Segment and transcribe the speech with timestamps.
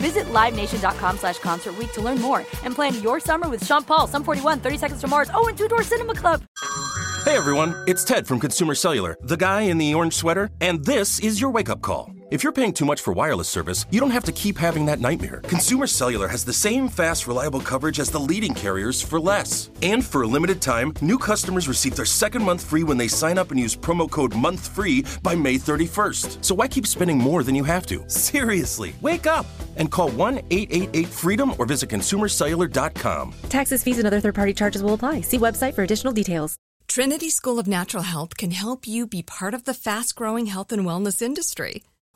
[0.00, 4.24] Visit LiveNation.com slash Concert to learn more and plan your summer with Sean Paul, Sum
[4.24, 6.42] 41, 30 Seconds to Mars, oh, and Two Door Cinema Club.
[7.24, 11.20] Hey everyone, it's Ted from Consumer Cellular, the guy in the orange sweater, and this
[11.20, 12.10] is your wake up call.
[12.30, 15.00] If you're paying too much for wireless service, you don't have to keep having that
[15.00, 15.40] nightmare.
[15.48, 19.68] Consumer Cellular has the same fast, reliable coverage as the leading carriers for less.
[19.82, 23.36] And for a limited time, new customers receive their second month free when they sign
[23.36, 26.44] up and use promo code MONTHFREE by May 31st.
[26.44, 28.08] So why keep spending more than you have to?
[28.08, 33.34] Seriously, wake up and call 1 888 freedom or visit consumercellular.com.
[33.48, 35.22] Taxes, fees, and other third party charges will apply.
[35.22, 36.56] See website for additional details.
[36.86, 40.70] Trinity School of Natural Health can help you be part of the fast growing health
[40.72, 41.82] and wellness industry.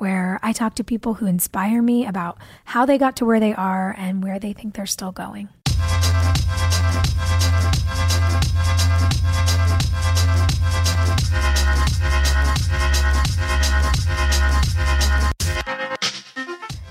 [0.00, 3.54] where I talk to people who inspire me about how they got to where they
[3.54, 5.50] are and where they think they're still going.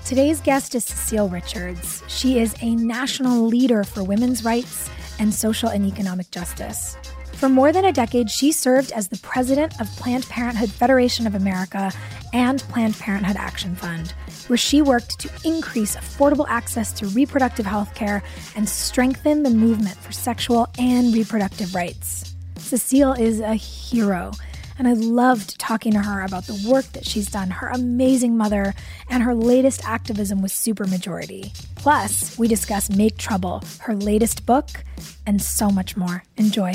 [0.04, 2.02] Today's guest is Cecile Richards.
[2.08, 4.88] She is a national leader for women's rights
[5.18, 6.96] and social and economic justice.
[7.40, 11.34] For more than a decade, she served as the president of Planned Parenthood Federation of
[11.34, 11.90] America
[12.34, 14.12] and Planned Parenthood Action Fund,
[14.48, 18.22] where she worked to increase affordable access to reproductive health care
[18.56, 22.34] and strengthen the movement for sexual and reproductive rights.
[22.58, 24.32] Cecile is a hero
[24.80, 28.74] and I loved talking to her about the work that she's done, her amazing mother,
[29.10, 31.52] and her latest activism with Supermajority.
[31.74, 34.82] Plus, we discuss Make Trouble, her latest book,
[35.26, 36.24] and so much more.
[36.38, 36.72] Enjoy.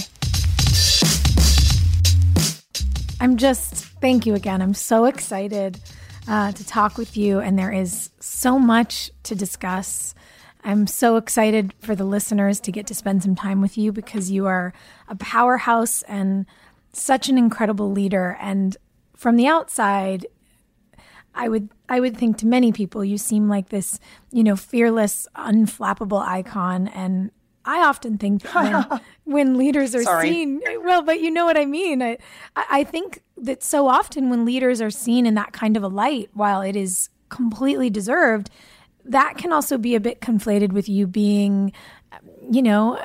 [3.19, 4.61] I'm just, thank you again.
[4.61, 5.79] I'm so excited
[6.27, 10.13] uh, to talk with you, and there is so much to discuss.
[10.63, 14.31] I'm so excited for the listeners to get to spend some time with you because
[14.31, 14.73] you are
[15.07, 16.45] a powerhouse and
[16.93, 18.77] such an incredible leader and
[19.15, 20.25] from the outside
[21.35, 23.99] I would I would think to many people you seem like this,
[24.31, 27.31] you know, fearless, unflappable icon and
[27.65, 28.85] I often think when,
[29.23, 30.29] when leaders are Sorry.
[30.29, 32.01] seen, well, but you know what I mean.
[32.01, 32.17] I,
[32.55, 36.29] I think that so often when leaders are seen in that kind of a light,
[36.33, 38.49] while it is completely deserved,
[39.03, 41.71] that can also be a bit conflated with you being,
[42.49, 43.03] you know,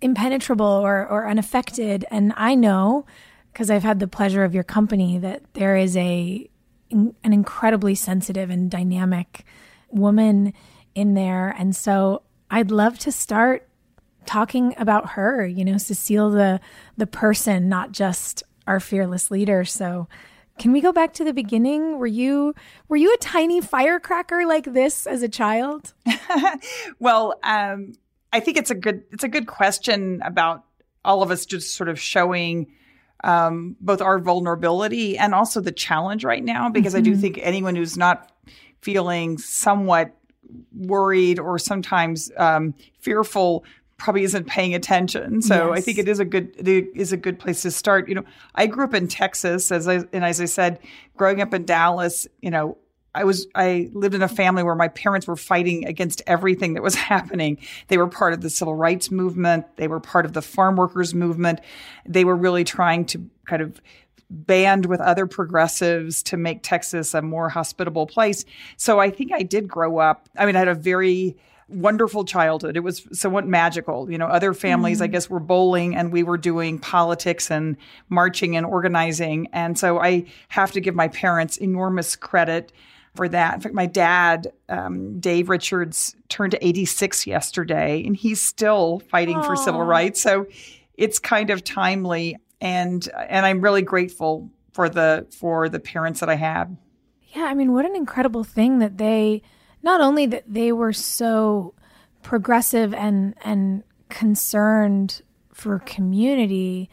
[0.00, 2.04] impenetrable or, or unaffected.
[2.10, 3.06] And I know,
[3.52, 6.48] because I've had the pleasure of your company, that there is a
[6.90, 9.44] an incredibly sensitive and dynamic
[9.90, 10.52] woman
[10.94, 11.50] in there.
[11.58, 13.68] And so I'd love to start
[14.26, 16.60] talking about her, you know, Cecile the
[16.96, 19.64] the person, not just our fearless leader.
[19.64, 20.08] So
[20.58, 21.98] can we go back to the beginning?
[21.98, 22.54] Were you
[22.88, 25.94] were you a tiny firecracker like this as a child?
[26.98, 27.92] well, um,
[28.32, 30.64] I think it's a good it's a good question about
[31.04, 32.72] all of us just sort of showing
[33.22, 36.98] um, both our vulnerability and also the challenge right now, because mm-hmm.
[36.98, 37.20] I do mm-hmm.
[37.20, 38.30] think anyone who's not
[38.80, 40.14] feeling somewhat
[40.72, 43.64] worried or sometimes um, fearful
[43.96, 45.40] probably isn't paying attention.
[45.40, 45.78] So yes.
[45.78, 48.08] I think it is a good it is a good place to start.
[48.08, 48.24] You know,
[48.54, 50.78] I grew up in Texas as I and as I said,
[51.16, 52.76] growing up in Dallas, you know,
[53.14, 56.82] I was I lived in a family where my parents were fighting against everything that
[56.82, 57.58] was happening.
[57.88, 61.14] They were part of the civil rights movement, they were part of the farm workers
[61.14, 61.60] movement.
[62.06, 63.80] They were really trying to kind of
[64.30, 68.44] band with other progressives to make Texas a more hospitable place.
[68.76, 70.28] So I think I did grow up.
[70.36, 71.36] I mean, I had a very
[71.68, 72.76] wonderful childhood.
[72.76, 74.10] It was somewhat magical.
[74.10, 75.04] You know, other families, mm.
[75.04, 77.76] I guess, were bowling and we were doing politics and
[78.08, 79.48] marching and organizing.
[79.52, 82.72] And so I have to give my parents enormous credit
[83.14, 83.54] for that.
[83.54, 89.46] In fact, my dad, um, Dave Richards, turned 86 yesterday and he's still fighting Aww.
[89.46, 90.20] for civil rights.
[90.20, 90.46] So
[90.96, 96.30] it's kind of timely and and I'm really grateful for the for the parents that
[96.30, 96.76] I had.
[97.34, 99.42] Yeah, I mean, what an incredible thing that they
[99.82, 101.74] not only that they were so
[102.22, 105.20] progressive and and concerned
[105.52, 106.88] for community,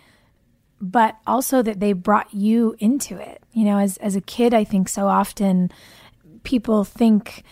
[0.82, 3.42] but also that they brought you into it.
[3.54, 5.72] You know, as as a kid, I think so often
[6.44, 7.44] people think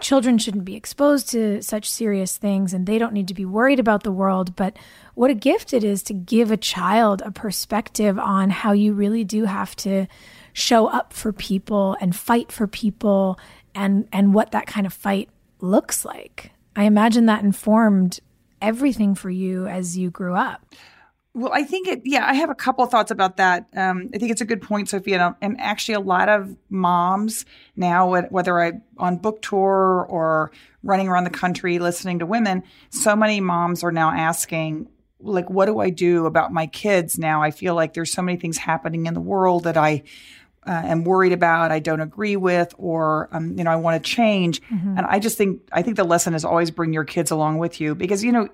[0.00, 3.80] children shouldn't be exposed to such serious things and they don't need to be worried
[3.80, 4.56] about the world.
[4.56, 4.76] But
[5.14, 9.24] what a gift it is to give a child a perspective on how you really
[9.24, 10.06] do have to
[10.52, 13.38] show up for people and fight for people
[13.74, 15.28] and, and what that kind of fight
[15.60, 16.50] looks like.
[16.74, 18.20] I imagine that informed
[18.60, 20.74] everything for you as you grew up.
[21.34, 23.68] Well, I think it, yeah, I have a couple of thoughts about that.
[23.76, 25.36] Um, I think it's a good point, Sophia.
[25.40, 27.44] And actually, a lot of moms
[27.76, 30.50] now, whether I'm on book tour or
[30.82, 34.88] running around the country listening to women, so many moms are now asking,
[35.20, 37.42] like, what do I do about my kids now?
[37.42, 40.02] I feel like there's so many things happening in the world that I
[40.66, 44.10] uh, am worried about, I don't agree with, or um, you know, I want to
[44.10, 44.60] change.
[44.62, 44.98] Mm-hmm.
[44.98, 47.80] And I just think I think the lesson is always bring your kids along with
[47.80, 48.48] you because you know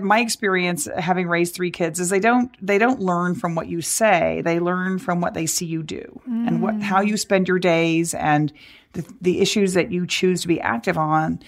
[0.00, 3.80] my experience having raised three kids is they don't they don't learn from what you
[3.80, 6.46] say they learn from what they see you do mm.
[6.46, 8.52] and what how you spend your days and
[8.92, 11.40] the, the issues that you choose to be active on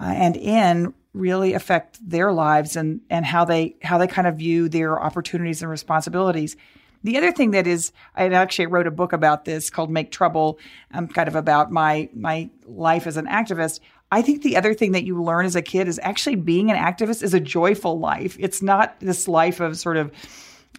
[0.00, 4.36] uh, and in really affect their lives and and how they how they kind of
[4.36, 6.56] view their opportunities and responsibilities
[7.04, 10.58] the other thing that is, I actually wrote a book about this called Make Trouble,
[10.92, 13.80] um, kind of about my my life as an activist.
[14.12, 16.76] I think the other thing that you learn as a kid is actually being an
[16.76, 18.36] activist is a joyful life.
[18.38, 20.12] It's not this life of sort of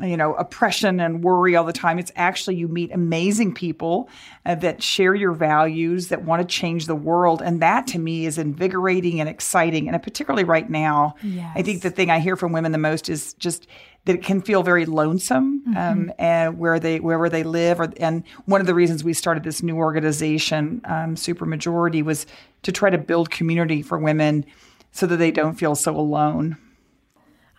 [0.01, 4.09] you know oppression and worry all the time it's actually you meet amazing people
[4.43, 8.25] uh, that share your values that want to change the world and that to me
[8.25, 11.51] is invigorating and exciting and particularly right now yes.
[11.53, 13.67] i think the thing i hear from women the most is just
[14.05, 15.77] that it can feel very lonesome mm-hmm.
[15.77, 17.79] um, and where they wherever they live.
[17.79, 22.25] Or, and one of the reasons we started this new organization, um, Supermajority, was
[22.63, 24.45] to try to build community for women
[24.91, 26.57] so that they don't feel so alone.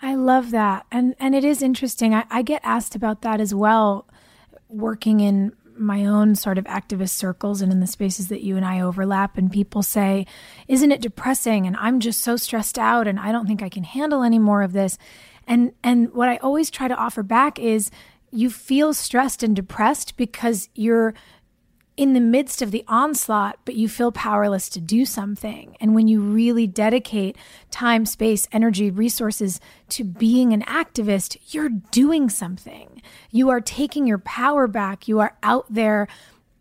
[0.02, 2.14] I love that, and and it is interesting.
[2.14, 4.06] I, I get asked about that as well,
[4.68, 8.64] working in my own sort of activist circles and in the spaces that you and
[8.64, 9.36] I overlap.
[9.36, 10.26] And people say,
[10.68, 11.66] Isn't it depressing?
[11.66, 14.62] And I'm just so stressed out and I don't think I can handle any more
[14.62, 14.98] of this.
[15.46, 17.90] And and what I always try to offer back is
[18.30, 21.14] you feel stressed and depressed because you're
[21.96, 25.76] in the midst of the onslaught, but you feel powerless to do something.
[25.81, 27.37] And when you really dedicate
[27.70, 29.61] time, space, energy, resources
[29.91, 33.00] to being an activist, you're doing something.
[33.31, 35.06] You are taking your power back.
[35.06, 36.08] You are out there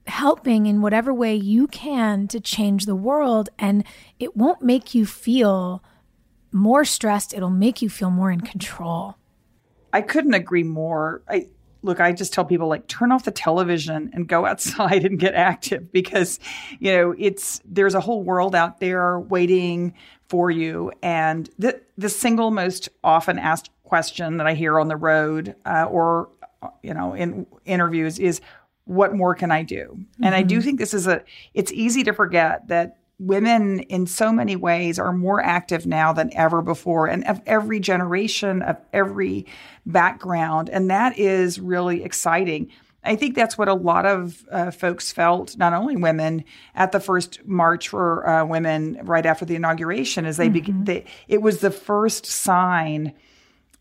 [0.06, 3.50] helping in whatever way you can to change the world.
[3.57, 3.83] And
[4.19, 5.83] it won't make you feel
[6.51, 9.15] more stressed, it'll make you feel more in control.
[9.91, 11.24] I couldn't agree more.
[11.27, 11.47] I
[11.83, 15.35] look, I just tell people like turn off the television and go outside and get
[15.35, 16.39] active because,
[16.80, 19.94] you know, it's there's a whole world out there waiting
[20.27, 20.91] for you.
[21.03, 25.85] And the the single most often asked question that I hear on the road uh,
[25.89, 26.30] or
[26.81, 28.41] you know in interviews is
[28.86, 29.95] what more can I do?
[29.95, 30.24] Mm-hmm.
[30.24, 30.65] And I do mm-hmm.
[30.65, 35.13] think this is a it's easy to forget that women in so many ways are
[35.13, 39.45] more active now than ever before and of every generation of every
[39.86, 42.69] background and that is really exciting
[43.06, 47.00] I think that's what a lot of uh, folks felt, not only women, at the
[47.00, 50.86] first March for uh, Women right after the inauguration, as they, mm-hmm.
[50.86, 53.13] they it was the first sign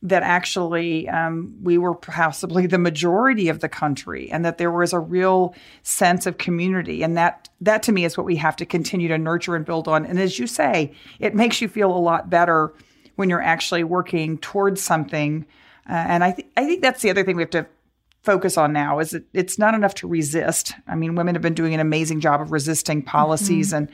[0.02, 4.92] that actually um, we were possibly the majority of the country and that there was
[4.92, 7.02] a real sense of community.
[7.02, 9.86] And that that to me is what we have to continue to nurture and build
[9.86, 10.04] on.
[10.04, 12.74] And as you say it makes you feel a lot better
[13.14, 15.46] when you're actually working towards something.
[15.88, 17.66] Uh, and I, th- I think that's the other thing we have to
[18.24, 20.74] focus on now is that it's not enough to resist.
[20.88, 23.76] I mean women have been doing an amazing job of resisting policies mm-hmm.
[23.76, 23.88] and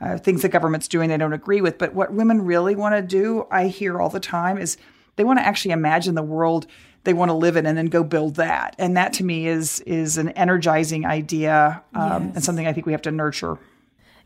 [0.00, 1.78] uh, things the government's doing they don't agree with.
[1.78, 4.76] But what women really want to do i hear all the time is
[5.16, 6.66] they want to actually imagine the world
[7.04, 8.74] they want to live in and then go build that.
[8.78, 12.36] And that to me is is an energizing idea um, yes.
[12.36, 13.58] and something I think we have to nurture.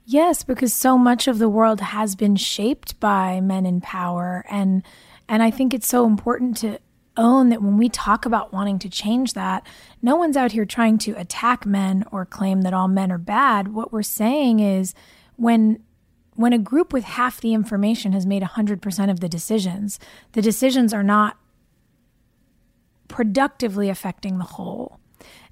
[0.05, 4.83] Yes, because so much of the world has been shaped by men in power and
[5.29, 6.79] and I think it's so important to
[7.19, 9.67] own that when we talk about wanting to change that,
[10.01, 13.75] no one's out here trying to attack men or claim that all men are bad.
[13.75, 14.95] What we're saying is
[15.37, 15.83] when
[16.39, 19.99] when a group with half the information has made 100% of the decisions,
[20.33, 21.37] the decisions are not
[23.09, 25.01] productively affecting the whole.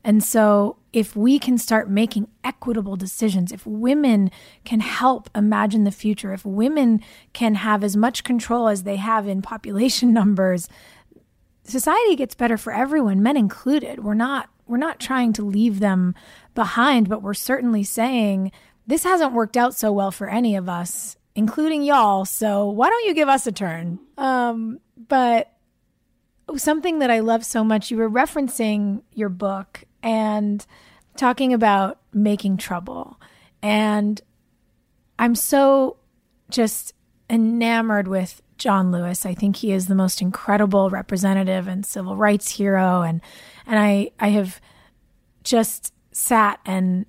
[0.04, 4.30] And so, if we can start making equitable decisions, if women
[4.64, 7.00] can help imagine the future, if women
[7.32, 10.68] can have as much control as they have in population numbers,
[11.64, 14.04] society gets better for everyone, men included.
[14.04, 16.14] We're not we're not trying to leave them
[16.54, 18.52] behind, but we're certainly saying
[18.86, 22.24] this hasn't worked out so well for any of us, including y'all.
[22.24, 23.98] So why don't you give us a turn?
[24.16, 25.52] Um, but
[26.56, 27.90] something that I love so much.
[27.90, 30.64] You were referencing your book and
[31.16, 33.20] talking about making trouble.
[33.62, 34.20] And
[35.18, 35.96] I'm so
[36.50, 36.94] just
[37.28, 39.26] enamored with John Lewis.
[39.26, 43.20] I think he is the most incredible representative and civil rights hero and
[43.66, 44.60] and I I have
[45.42, 47.06] just sat and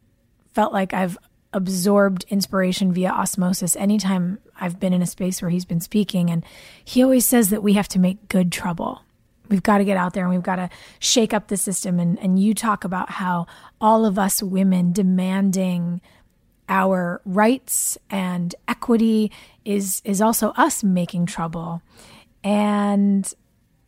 [0.54, 1.18] felt like I've
[1.54, 6.46] absorbed inspiration via osmosis anytime I've been in a space where he's been speaking and
[6.84, 9.02] he always says that we have to make good trouble.
[9.50, 12.20] We've got to get out there and we've got to shake up the system and
[12.20, 13.48] and you talk about how
[13.80, 16.02] all of us women demanding
[16.70, 19.32] our rights and equity
[19.64, 21.82] is is also us making trouble.
[22.44, 23.32] And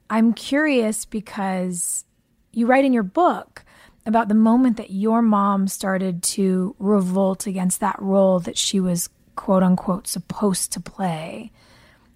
[0.09, 2.05] I'm curious because
[2.51, 3.63] you write in your book
[4.05, 9.09] about the moment that your mom started to revolt against that role that she was
[9.35, 11.51] quote unquote supposed to play.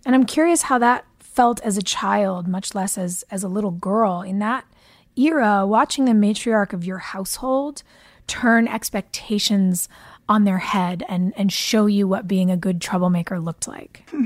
[0.05, 3.71] And I'm curious how that felt as a child, much less as as a little
[3.71, 4.65] girl in that
[5.15, 7.83] era, watching the matriarch of your household
[8.27, 9.89] turn expectations
[10.29, 14.09] on their head and and show you what being a good troublemaker looked like?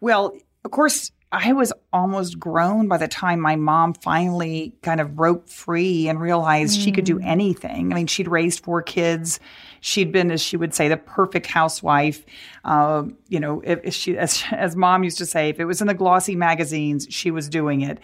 [0.00, 0.36] Well,
[0.66, 5.48] of course, I was almost grown by the time my mom finally kind of broke
[5.48, 6.84] free and realized mm.
[6.84, 7.26] she could do mm.
[7.26, 7.92] anything.
[7.92, 9.40] I mean, she'd raised four kids.
[9.80, 12.24] She'd been, as she would say, the perfect housewife.
[12.64, 15.80] Uh, you know, if, if, she, as, as mom used to say, if it was
[15.80, 17.98] in the glossy magazines, she was doing it.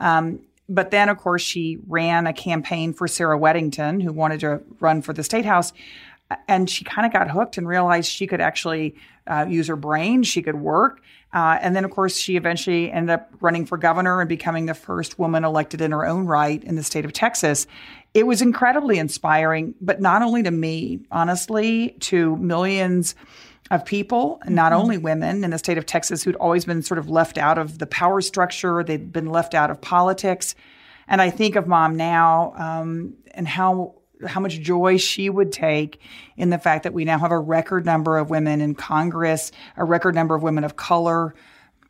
[0.00, 4.60] Um, but then, of course, she ran a campaign for Sarah Weddington, who wanted to
[4.80, 5.72] run for the state house
[6.48, 8.94] and she kind of got hooked and realized she could actually
[9.26, 11.00] uh, use her brain, she could work.
[11.32, 14.74] Uh, and then, of course, she eventually ended up running for governor and becoming the
[14.74, 17.66] first woman elected in her own right in the state of Texas.
[18.12, 23.14] It was incredibly inspiring, but not only to me, honestly, to millions
[23.70, 24.80] of people, not mm-hmm.
[24.82, 27.78] only women in the state of Texas who'd always been sort of left out of
[27.78, 30.54] the power structure, they'd been left out of politics.
[31.08, 33.94] And I think of mom now um, and how
[34.26, 36.00] how much joy she would take
[36.36, 39.84] in the fact that we now have a record number of women in Congress, a
[39.84, 41.34] record number of women of color.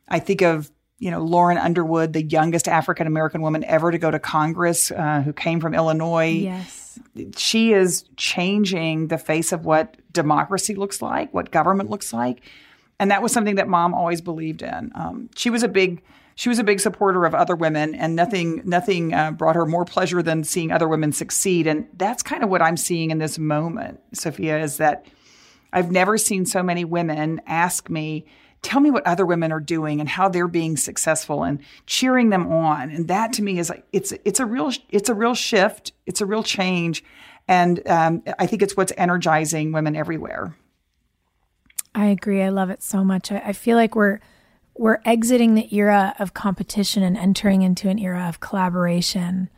[0.09, 4.11] I think of you know Lauren Underwood, the youngest African American woman ever to go
[4.11, 6.31] to Congress, uh, who came from Illinois.
[6.31, 6.99] Yes,
[7.37, 12.43] she is changing the face of what democracy looks like, what government looks like,
[13.01, 14.93] and that was something that Mom always believed in.
[14.95, 16.03] Um, she was a big
[16.43, 19.85] she was a big supporter of other women, and nothing nothing uh, brought her more
[19.85, 21.69] pleasure than seeing other women succeed.
[21.69, 25.07] And that's kind of what I'm seeing in this moment, Sophia, is that
[25.73, 28.27] I've never seen so many women ask me,
[28.61, 32.49] "Tell me what other women are doing and how they're being successful," and cheering them
[32.49, 32.91] on.
[32.91, 36.21] And that to me is like it's it's a real it's a real shift, it's
[36.21, 37.05] a real change,
[37.47, 40.57] and um, I think it's what's energizing women everywhere.
[41.95, 42.43] I agree.
[42.43, 43.31] I love it so much.
[43.31, 44.19] I, I feel like we're
[44.75, 49.51] we're exiting the era of competition and entering into an era of collaboration.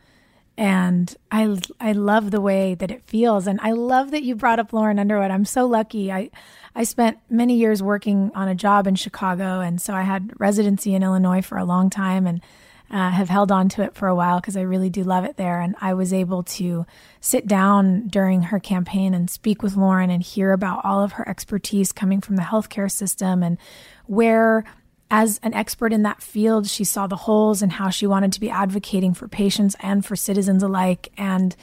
[0.57, 4.59] And I I love the way that it feels, and I love that you brought
[4.59, 5.31] up Lauren Underwood.
[5.31, 6.13] I'm so lucky.
[6.13, 6.29] I
[6.73, 10.95] I spent many years working on a job in Chicago, and so I had residency
[10.95, 12.41] in Illinois for a long time, and
[12.89, 15.37] uh, have held on to it for a while because I really do love it
[15.37, 15.59] there.
[15.59, 16.85] And I was able to
[17.19, 21.27] sit down during her campaign and speak with Lauren and hear about all of her
[21.27, 23.57] expertise coming from the healthcare system and
[24.05, 24.63] where
[25.15, 28.39] as an expert in that field, she saw the holes and how she wanted to
[28.41, 31.09] be advocating for patients and for citizens alike.
[31.17, 31.55] And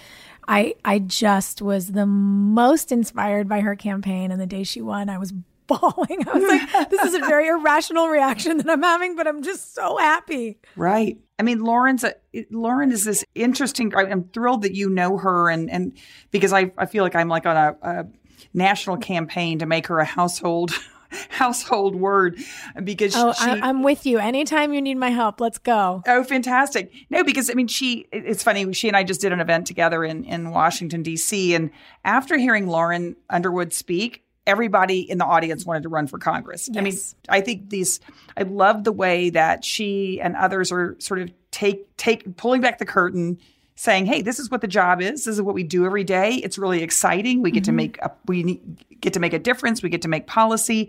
[0.49, 4.31] I, I just was the most inspired by her campaign.
[4.33, 5.35] And the day she won, I was
[5.67, 6.27] bawling.
[6.27, 9.75] I was like, this is a very irrational reaction that I'm having, but I'm just
[9.75, 10.59] so happy.
[10.75, 11.19] Right.
[11.39, 12.15] I mean, Lauren's a,
[12.51, 13.95] Lauren is this interesting.
[13.95, 15.99] I'm thrilled that you know her, and and
[16.31, 18.07] because I I feel like I'm like on a, a
[18.55, 20.71] national campaign to make her a household
[21.29, 22.39] household word
[22.83, 24.19] because oh, she, I, am with you.
[24.19, 26.03] Anytime you need my help, let's go.
[26.07, 26.93] Oh, fantastic!
[27.11, 28.07] No, because I mean, she.
[28.13, 28.73] It's funny.
[28.73, 31.55] She and I just did an event together in in Washington D.C.
[31.55, 31.71] And
[32.05, 36.69] after hearing Lauren Underwood speak, everybody in the audience wanted to run for Congress.
[36.73, 36.79] Yes.
[36.79, 36.95] I mean,
[37.29, 38.01] I think these.
[38.37, 42.79] I love the way that she and others are sort of take take pulling back
[42.79, 43.39] the curtain
[43.83, 45.25] saying, "Hey, this is what the job is.
[45.25, 46.35] This is what we do every day.
[46.35, 47.43] It's really exciting.
[47.43, 47.67] We get mm-hmm.
[47.67, 48.61] to make a, we
[49.01, 49.83] get to make a difference.
[49.83, 50.89] We get to make policy."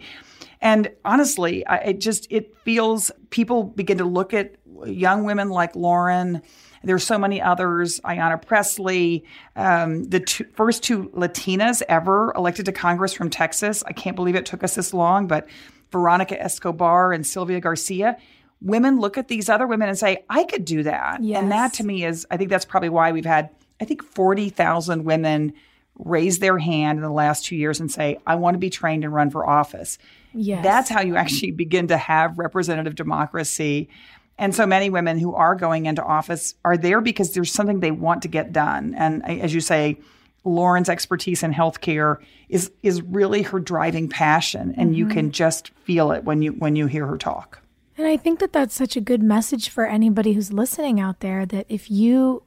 [0.62, 5.76] And honestly, I, it just it feels people begin to look at young women like
[5.76, 6.44] Lauren.
[6.84, 8.00] There's so many others.
[8.02, 13.84] Ayanna Pressley, um, the two, first two Latinas ever elected to Congress from Texas.
[13.88, 15.48] I can't believe it took us this long, but
[15.92, 18.18] Veronica Escobar and Sylvia Garcia
[18.64, 21.24] women look at these other women and say, I could do that.
[21.24, 21.42] Yes.
[21.42, 25.04] And that to me is, I think that's probably why we've had, I think, 40,000
[25.04, 25.54] women
[26.00, 29.04] raise their hand in the last two years and say, I want to be trained
[29.04, 30.00] and run for office.
[30.34, 30.64] Yes.
[30.64, 33.90] That's how you actually begin to have representative democracy.
[34.38, 37.92] And so many women who are going into office are there because there's something they
[37.92, 38.96] want to get done.
[38.98, 40.00] And as you say,
[40.46, 42.18] Lauren's expertise in healthcare
[42.50, 44.94] is is really her driving passion, and mm-hmm.
[44.96, 47.63] you can just feel it when you when you hear her talk.
[47.98, 51.46] And I think that that's such a good message for anybody who's listening out there.
[51.46, 52.44] That if you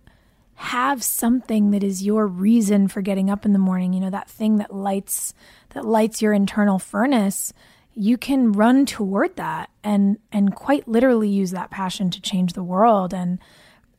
[0.55, 4.29] have something that is your reason for getting up in the morning, you know that
[4.29, 5.35] thing that lights
[5.71, 7.53] that lights your internal furnace,
[7.95, 12.65] you can run toward that and and quite literally use that passion to change the
[12.65, 13.15] world.
[13.15, 13.39] And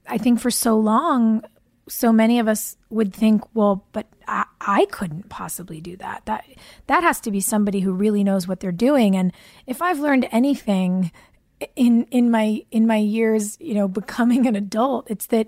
[0.08, 1.44] I think for so long
[1.90, 6.26] so many of us would think, well, but I, I, couldn't possibly do that.
[6.26, 6.46] That
[6.88, 9.16] that has to be somebody who really knows what they're doing.
[9.16, 9.32] And
[9.66, 11.12] if I've learned anything
[11.76, 15.48] in in my in my years, you know, becoming an adult, it's that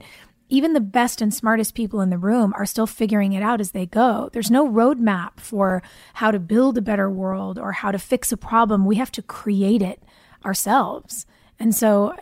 [0.49, 3.71] even the best and smartest people in the room are still figuring it out as
[3.71, 4.29] they go.
[4.33, 5.83] There's no roadmap for
[6.15, 8.85] how to build a better world or how to fix a problem.
[8.85, 10.01] We have to create it
[10.43, 11.27] ourselves.
[11.59, 12.15] And so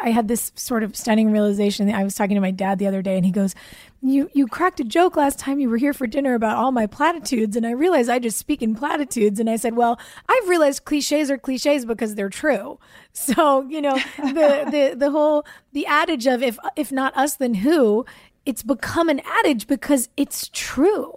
[0.00, 1.90] I had this sort of stunning realization.
[1.90, 3.54] I was talking to my dad the other day, and he goes,
[4.00, 6.86] "You you cracked a joke last time you were here for dinner about all my
[6.86, 10.84] platitudes, and I realized I just speak in platitudes." And I said, "Well, I've realized
[10.84, 12.78] cliches are cliches because they're true.
[13.14, 17.52] So you know the the the whole the adage of if if not us then
[17.52, 18.06] who,
[18.46, 21.14] it's become an adage because it's true,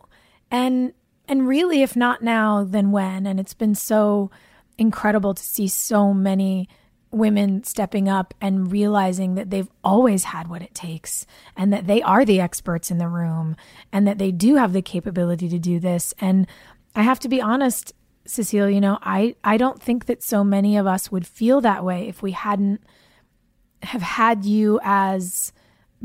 [0.52, 0.92] and
[1.28, 3.26] and really if not now then when.
[3.26, 4.30] And it's been so
[4.78, 6.68] incredible to see so many."
[7.16, 12.02] Women stepping up and realizing that they've always had what it takes and that they
[12.02, 13.56] are the experts in the room
[13.92, 16.14] and that they do have the capability to do this.
[16.20, 16.46] And
[16.96, 17.94] I have to be honest,
[18.26, 21.86] Cecile, you know, I, I don't think that so many of us would feel that
[21.86, 22.82] way if we hadn't
[23.84, 25.54] have had you as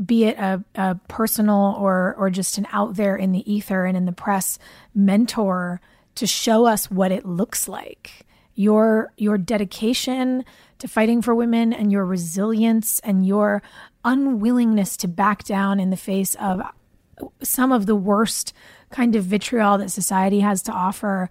[0.03, 3.97] be it a, a personal or or just an out there in the ether and
[3.97, 4.57] in the press
[4.93, 5.81] mentor
[6.15, 8.25] to show us what it looks like
[8.55, 10.45] your your dedication
[10.81, 13.61] to fighting for women and your resilience and your
[14.03, 16.61] unwillingness to back down in the face of
[17.41, 18.53] some of the worst
[18.89, 21.29] kind of vitriol that society has to offer.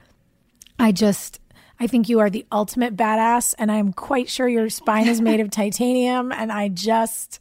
[0.79, 1.41] I just
[1.81, 5.41] I think you are the ultimate badass and I'm quite sure your spine is made
[5.41, 7.41] of titanium and I just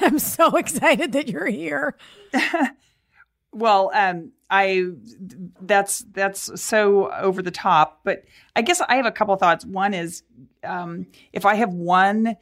[0.00, 1.94] am so excited that you're here.
[3.52, 4.86] well, um I
[5.60, 8.24] that's that's so over the top, but
[8.56, 9.64] I guess I have a couple thoughts.
[9.64, 10.24] One is
[10.64, 12.36] um, if I have one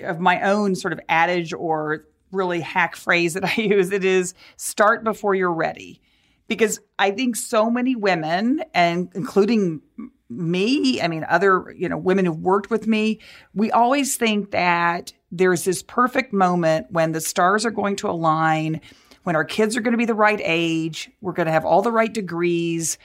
[0.00, 4.34] of my own sort of adage or really hack phrase that I use, it is
[4.56, 6.00] start before you're ready.
[6.48, 9.82] Because I think so many women, and including
[10.28, 13.20] me, I mean, other, you know, women who've worked with me,
[13.52, 18.80] we always think that there's this perfect moment when the stars are going to align,
[19.26, 21.82] when our kids are going to be the right age, we're going to have all
[21.82, 22.96] the right degrees,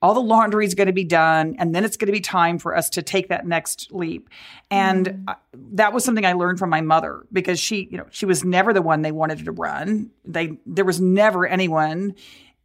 [0.00, 2.58] all the laundry is going to be done and then it's going to be time
[2.58, 4.30] for us to take that next leap
[4.70, 5.36] and mm.
[5.72, 8.72] that was something i learned from my mother because she you know she was never
[8.72, 12.14] the one they wanted to run they there was never anyone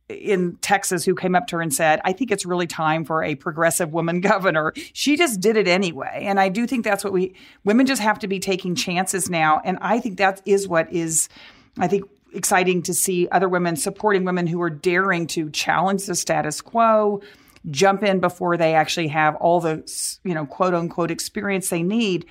[0.09, 3.23] in Texas who came up to her and said, I think it's really time for
[3.23, 4.73] a progressive woman governor.
[4.91, 6.25] She just did it anyway.
[6.27, 9.61] And I do think that's what we, women just have to be taking chances now.
[9.63, 11.29] And I think that is what is,
[11.79, 16.15] I think, exciting to see other women supporting women who are daring to challenge the
[16.15, 17.21] status quo,
[17.69, 19.83] jump in before they actually have all the,
[20.23, 22.25] you know, quote unquote experience they need.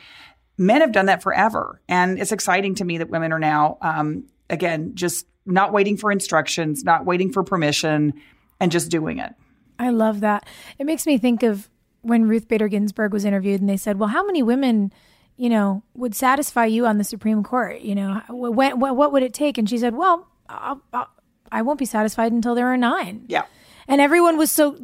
[0.58, 1.80] Men have done that forever.
[1.88, 6.12] And it's exciting to me that women are now, um, again, just not waiting for
[6.12, 8.14] instructions, not waiting for permission,
[8.60, 9.34] and just doing it.
[9.78, 10.46] I love that.
[10.78, 11.68] It makes me think of
[12.02, 14.92] when Ruth Bader Ginsburg was interviewed and they said, well, how many women
[15.36, 17.80] you know, would satisfy you on the Supreme Court?
[17.80, 19.58] You know, when, what would it take?
[19.58, 21.08] And she said, well, I'll, I'll,
[21.50, 23.24] I won't be satisfied until there are nine.
[23.28, 23.44] Yeah.
[23.88, 24.78] And everyone was so,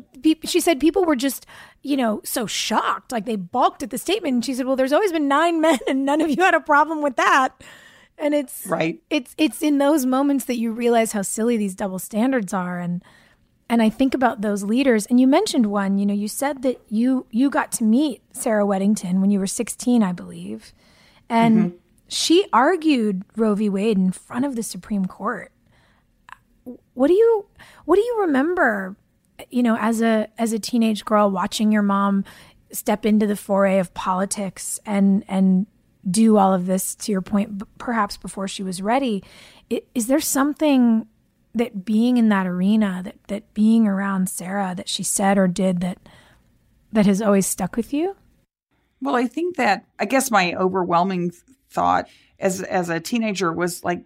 [0.44, 1.46] she said people were just,
[1.82, 3.12] you know, so shocked.
[3.12, 4.34] Like they balked at the statement.
[4.34, 6.60] And she said, well, there's always been nine men and none of you had a
[6.60, 7.50] problem with that.
[8.18, 9.00] And it's, right.
[9.10, 12.80] It's, it's in those moments that you realize how silly these double standards are.
[12.80, 13.02] And,
[13.70, 16.80] and I think about those leaders and you mentioned one, you know, you said that
[16.88, 20.72] you you got to meet Sarah Weddington when you were 16, I believe.
[21.28, 21.76] And mm-hmm.
[22.08, 23.68] she argued Roe v.
[23.68, 25.52] Wade in front of the Supreme Court.
[26.94, 27.46] What do you
[27.84, 28.96] what do you remember,
[29.50, 32.24] you know, as a as a teenage girl watching your mom
[32.72, 35.66] step into the foray of politics and and
[36.10, 39.22] do all of this to your point perhaps before she was ready.
[39.94, 41.06] Is there something
[41.58, 45.80] that being in that arena, that that being around Sarah, that she said or did
[45.80, 45.98] that
[46.92, 48.16] that has always stuck with you?
[49.00, 51.32] Well, I think that I guess my overwhelming
[51.70, 54.04] thought as as a teenager was like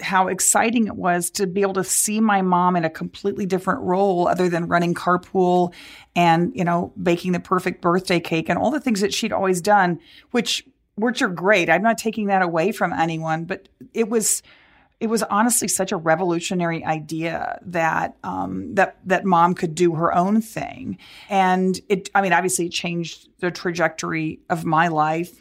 [0.00, 3.80] how exciting it was to be able to see my mom in a completely different
[3.82, 5.72] role other than running carpool
[6.16, 9.60] and you know baking the perfect birthday cake and all the things that she'd always
[9.60, 10.00] done
[10.32, 11.70] which which are great.
[11.70, 14.42] I'm not taking that away from anyone, but it was
[15.02, 20.14] it was honestly such a revolutionary idea that um, that that mom could do her
[20.14, 20.96] own thing,
[21.28, 22.08] and it.
[22.14, 25.36] I mean, obviously, it changed the trajectory of my life,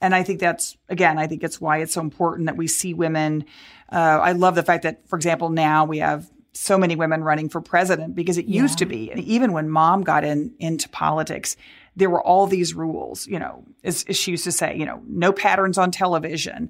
[0.00, 2.94] and I think that's again, I think it's why it's so important that we see
[2.94, 3.46] women.
[3.90, 7.48] Uh, I love the fact that, for example, now we have so many women running
[7.48, 8.62] for president because it yeah.
[8.62, 11.56] used to be even when mom got in into politics
[11.94, 15.00] there were all these rules you know as, as, she used to say you know
[15.06, 16.68] no patterns on television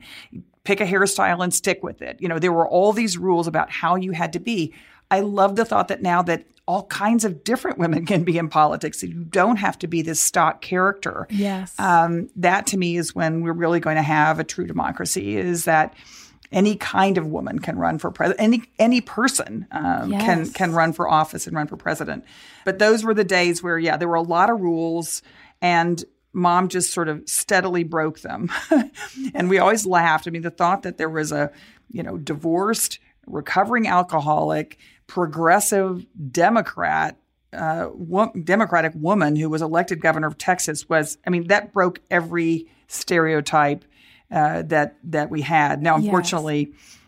[0.64, 2.16] pick a hairstyle and stick with it.
[2.20, 4.74] You know, there were all these rules about how you had to be.
[5.10, 8.48] I love the thought that now that all kinds of different women can be in
[8.48, 11.26] politics, you don't have to be this stock character.
[11.30, 11.74] Yes.
[11.78, 15.36] Um, that to me is when we're really going to have a true democracy.
[15.36, 15.94] Is that
[16.52, 18.40] any kind of woman can run for president.
[18.40, 20.24] Any any person um, yes.
[20.24, 22.24] can can run for office and run for president.
[22.64, 25.22] But those were the days where, yeah, there were a lot of rules,
[25.62, 28.50] and mom just sort of steadily broke them.
[29.34, 30.26] and we always laughed.
[30.26, 31.50] I mean, the thought that there was a,
[31.90, 37.16] you know, divorced, recovering alcoholic, progressive Democrat,
[37.52, 42.00] uh, wo- Democratic woman who was elected governor of Texas was, I mean, that broke
[42.10, 43.84] every stereotype
[44.30, 45.82] uh, that that we had.
[45.82, 46.98] Now, unfortunately, yes.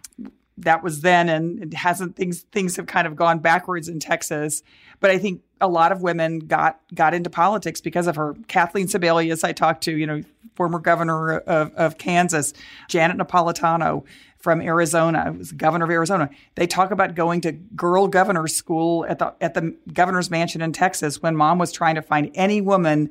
[0.58, 4.62] That was then, and it hasn't things things have kind of gone backwards in Texas.
[5.00, 8.34] But I think a lot of women got got into politics because of her.
[8.48, 10.22] Kathleen Sebelius, I talked to, you know,
[10.54, 12.52] former governor of, of Kansas,
[12.88, 14.04] Janet Napolitano
[14.38, 16.28] from Arizona, was governor of Arizona.
[16.56, 20.72] They talk about going to girl governor school at the at the governor's mansion in
[20.72, 23.10] Texas when mom was trying to find any woman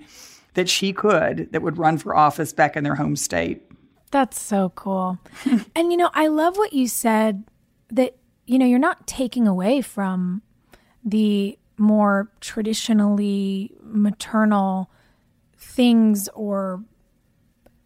[0.54, 3.64] that she could that would run for office back in their home state.
[4.12, 5.20] That's so cool.
[5.76, 7.44] and you know, I love what you said
[7.90, 10.42] that you know, you're not taking away from
[11.04, 14.92] the more traditionally maternal
[15.58, 16.84] things or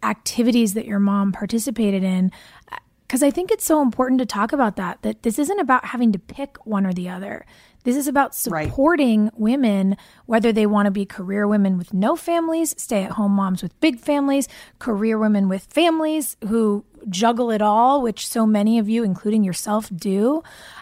[0.04, 2.32] activities that your mom participated in
[2.72, 5.86] uh, because I think it's so important to talk about that that this isn't about
[5.86, 7.46] having to pick one or the other.
[7.86, 9.40] This is about supporting right.
[9.40, 9.96] women
[10.26, 13.80] whether they want to be career women with no families, stay at home moms with
[13.80, 19.04] big families, career women with families who juggle it all, which so many of you
[19.04, 20.42] including yourself do.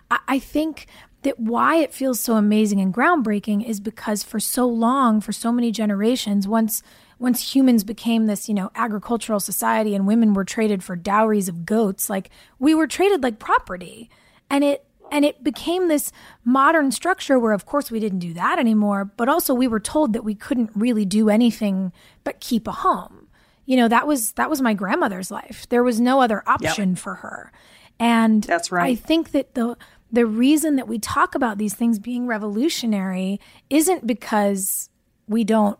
[0.10, 0.88] I, I think
[1.24, 5.52] that why it feels so amazing and groundbreaking is because for so long, for so
[5.52, 6.82] many generations, once
[7.20, 11.66] once humans became this, you know, agricultural society and women were traded for dowries of
[11.66, 14.10] goats, like we were traded like property.
[14.50, 16.12] And it and it became this
[16.43, 20.12] modern structure where of course we didn't do that anymore, but also we were told
[20.13, 23.28] that we couldn't really do anything but keep a home.
[23.65, 25.67] You know, that was that was my grandmother's life.
[25.69, 26.97] There was no other option yep.
[26.97, 27.52] for her.
[27.99, 28.89] And that's right.
[28.89, 29.78] I think that the
[30.12, 34.89] the reason that we talk about these things being revolutionary isn't because
[35.28, 35.78] we don't,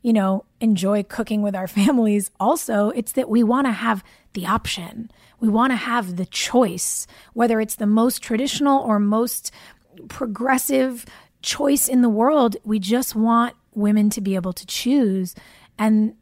[0.00, 2.30] you know, enjoy cooking with our families.
[2.40, 5.10] Also, it's that we want to have the option.
[5.40, 9.50] We want to have the choice, whether it's the most traditional or most
[10.08, 11.06] progressive
[11.42, 12.56] choice in the world.
[12.64, 15.34] We just want women to be able to choose.
[15.78, 16.14] And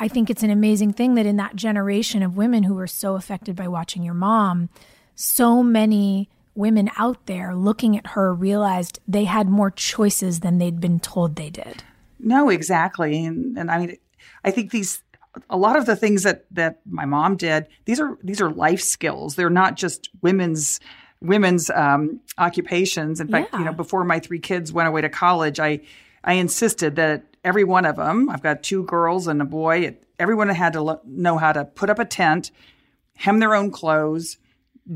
[0.00, 3.16] I think it's an amazing thing that in that generation of women who were so
[3.16, 4.68] affected by watching your mom,
[5.14, 10.80] so many women out there looking at her realized they had more choices than they'd
[10.80, 11.82] been told they did.
[12.18, 13.24] No, exactly.
[13.24, 13.96] And, and I mean,
[14.44, 15.02] I think these
[15.48, 18.80] a lot of the things that that my mom did these are these are life
[18.80, 19.36] skills.
[19.36, 20.80] They're not just women's
[21.20, 23.20] women's um, occupations.
[23.20, 23.58] In fact yeah.
[23.58, 25.80] you know before my three kids went away to college i
[26.24, 30.48] i insisted that every one of them i've got two girls and a boy everyone
[30.48, 32.50] had to lo- know how to put up a tent
[33.14, 34.38] hem their own clothes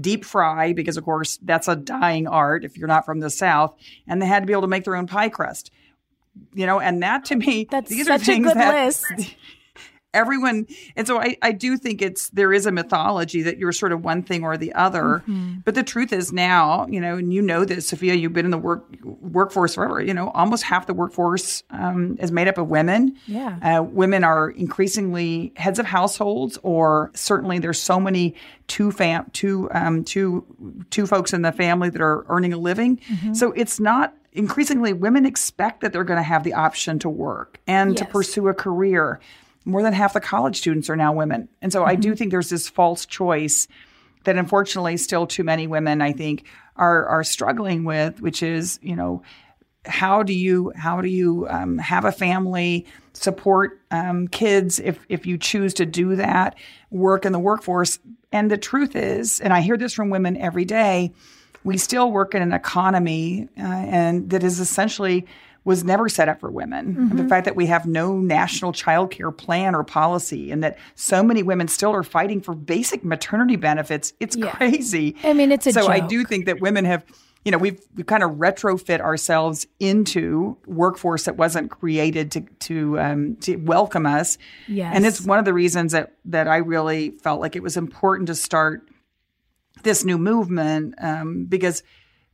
[0.00, 3.74] deep fry because of course that's a dying art if you're not from the south
[4.06, 5.70] and they had to be able to make their own pie crust.
[6.54, 9.04] You know and that to me that's these such are things a good that, list
[10.14, 13.92] everyone and so I, I do think it's there is a mythology that you're sort
[13.92, 15.60] of one thing or the other mm-hmm.
[15.64, 18.50] but the truth is now you know and you know this sophia you've been in
[18.50, 22.68] the work workforce forever you know almost half the workforce um, is made up of
[22.68, 28.34] women yeah uh, women are increasingly heads of households or certainly there's so many
[28.66, 30.44] two fam two um, two
[30.90, 33.32] two folks in the family that are earning a living mm-hmm.
[33.32, 37.60] so it's not increasingly women expect that they're going to have the option to work
[37.66, 37.98] and yes.
[37.98, 39.20] to pursue a career
[39.64, 41.48] more than half the college students are now women.
[41.60, 41.90] And so mm-hmm.
[41.90, 42.16] I do mm-hmm.
[42.16, 43.68] think there's this false choice
[44.24, 46.46] that unfortunately still too many women I think
[46.76, 49.22] are are struggling with, which is, you know,
[49.84, 55.26] how do you how do you um, have a family support um, kids if if
[55.26, 56.56] you choose to do that
[56.90, 57.98] work in the workforce
[58.30, 61.12] and the truth is and i hear this from women every day
[61.64, 65.26] we still work in an economy uh, and that is essentially
[65.64, 66.94] was never set up for women.
[66.94, 67.16] Mm-hmm.
[67.16, 71.22] The fact that we have no national child care plan or policy and that so
[71.22, 74.50] many women still are fighting for basic maternity benefits, it's yeah.
[74.50, 75.16] crazy.
[75.22, 75.90] I mean, it's a So joke.
[75.90, 77.04] I do think that women have
[77.44, 83.00] you know, we've we kind of retrofit ourselves into workforce that wasn't created to to
[83.00, 84.38] um, to welcome us.
[84.68, 84.92] Yes.
[84.94, 88.28] And it's one of the reasons that that I really felt like it was important
[88.28, 88.88] to start
[89.82, 91.82] this new movement um, because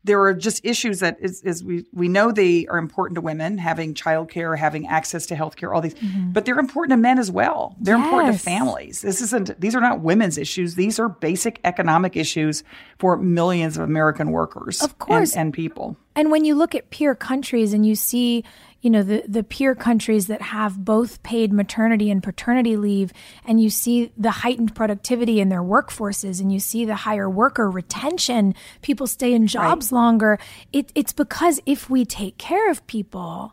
[0.04, 3.58] there are just issues that is, is, we we know they are important to women
[3.58, 6.32] having childcare, having access to healthcare, all these, mm-hmm.
[6.32, 7.76] but they're important to men as well.
[7.80, 8.04] They're yes.
[8.04, 9.02] important to families.
[9.02, 10.76] This isn't these are not women's issues.
[10.76, 12.62] These are basic economic issues
[12.98, 15.96] for millions of American workers, of course, and, and people.
[16.14, 18.44] And when you look at peer countries and you see
[18.80, 23.12] you know the the peer countries that have both paid maternity and paternity leave
[23.44, 27.70] and you see the heightened productivity in their workforces and you see the higher worker
[27.70, 29.98] retention people stay in jobs right.
[29.98, 30.38] longer
[30.72, 33.52] it, it's because if we take care of people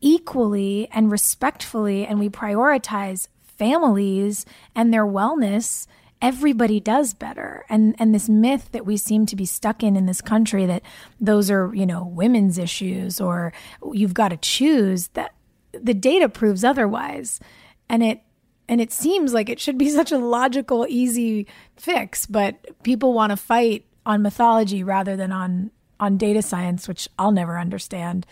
[0.00, 5.86] equally and respectfully and we prioritize families and their wellness
[6.22, 7.66] everybody does better.
[7.68, 10.82] And and this myth that we seem to be stuck in in this country that
[11.20, 13.52] those are, you know, women's issues or
[13.92, 15.34] you've got to choose that
[15.72, 17.40] the data proves otherwise.
[17.88, 18.22] And it
[18.68, 23.30] and it seems like it should be such a logical easy fix, but people want
[23.30, 28.26] to fight on mythology rather than on on data science, which I'll never understand.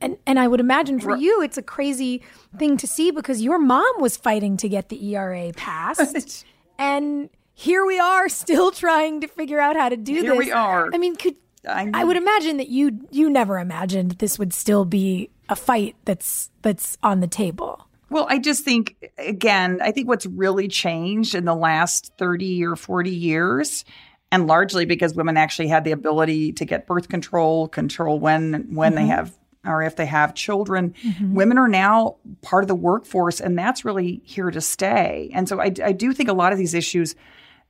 [0.00, 2.22] And and I would imagine for you it's a crazy
[2.58, 6.44] thing to see because your mom was fighting to get the ERA passed.
[6.80, 10.32] And here we are still trying to figure out how to do here this.
[10.32, 10.90] Here we are.
[10.92, 11.36] I mean, could
[11.68, 15.94] I, I would imagine that you you never imagined this would still be a fight
[16.04, 17.86] that's that's on the table.
[18.08, 22.76] Well, I just think again, I think what's really changed in the last 30 or
[22.76, 23.84] 40 years
[24.32, 28.94] and largely because women actually had the ability to get birth control, control when when
[28.94, 29.02] mm-hmm.
[29.02, 31.34] they have or if they have children, mm-hmm.
[31.34, 35.30] women are now part of the workforce, and that's really here to stay.
[35.34, 37.14] And so I, I do think a lot of these issues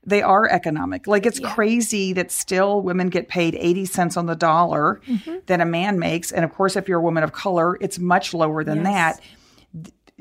[0.03, 1.07] they are economic.
[1.07, 1.53] Like it's yeah.
[1.53, 5.37] crazy that still women get paid 80 cents on the dollar mm-hmm.
[5.45, 6.33] that a man makes.
[6.33, 8.85] And of course, if you're a woman of color, it's much lower than yes.
[9.19, 9.21] that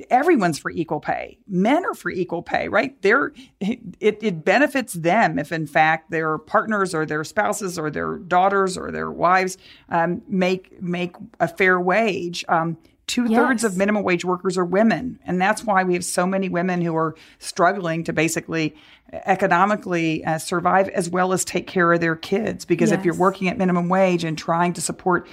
[0.09, 1.37] everyone's for equal pay.
[1.47, 2.99] Men are for equal pay, right?
[3.01, 8.17] They're it, it benefits them if, in fact, their partners or their spouses or their
[8.17, 9.57] daughters or their wives
[9.89, 12.45] um, make make a fair wage.
[12.47, 13.71] Um, Two thirds yes.
[13.71, 15.17] of minimum wage workers are women.
[15.25, 18.75] And that's why we have so many women who are struggling to basically
[19.11, 22.65] economically uh, survive as well as take care of their kids.
[22.65, 22.99] Because yes.
[22.99, 25.27] if you're working at minimum wage and trying to support,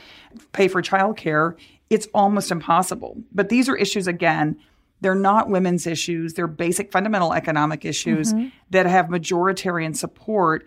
[0.53, 1.55] pay for childcare,
[1.91, 3.17] it's almost impossible.
[3.33, 4.59] But these are issues, again,
[5.01, 6.35] they're not women's issues.
[6.35, 8.49] They're basic fundamental economic issues mm-hmm.
[8.71, 10.65] that have majoritarian support.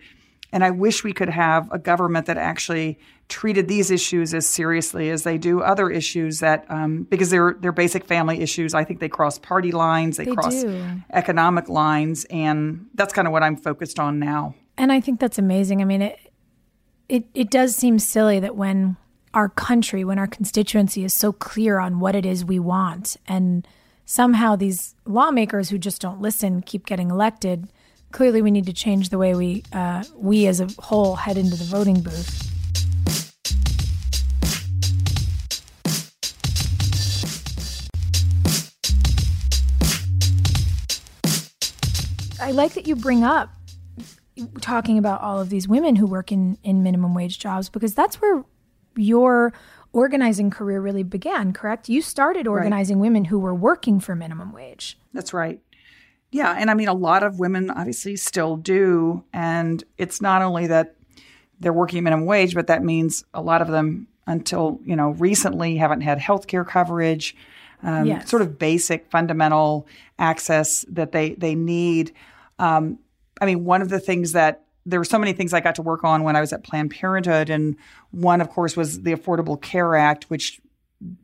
[0.52, 5.10] And I wish we could have a government that actually treated these issues as seriously
[5.10, 8.74] as they do other issues that, um, because they're they're basic family issues.
[8.74, 10.84] I think they cross party lines, they, they cross do.
[11.12, 14.56] economic lines, and that's kind of what I'm focused on now.
[14.76, 15.82] And I think that's amazing.
[15.82, 16.18] I mean, it
[17.08, 18.96] it it does seem silly that when
[19.32, 23.66] our country, when our constituency is so clear on what it is we want, and
[24.04, 27.68] somehow these lawmakers who just don't listen keep getting elected.
[28.12, 31.56] Clearly, we need to change the way we uh, we as a whole head into
[31.56, 32.46] the voting booth.
[42.42, 43.50] I like that you bring up
[44.60, 48.20] talking about all of these women who work in, in minimum wage jobs because that's
[48.20, 48.42] where
[48.96, 49.52] your
[49.92, 51.88] organizing career really began, correct?
[51.88, 53.02] You started organizing right.
[53.02, 54.98] women who were working for minimum wage.
[55.12, 55.60] That's right.
[56.30, 56.54] Yeah.
[56.56, 59.24] And I mean, a lot of women obviously still do.
[59.32, 60.94] And it's not only that
[61.58, 65.76] they're working minimum wage, but that means a lot of them, until, you know, recently
[65.76, 67.34] haven't had health care coverage,
[67.82, 68.30] um, yes.
[68.30, 69.88] sort of basic fundamental
[70.20, 72.12] access that they, they need.
[72.60, 73.00] Um,
[73.40, 75.82] I mean, one of the things that there were so many things I got to
[75.82, 77.50] work on when I was at Planned Parenthood.
[77.50, 77.76] And
[78.10, 80.60] one, of course, was the Affordable Care Act, which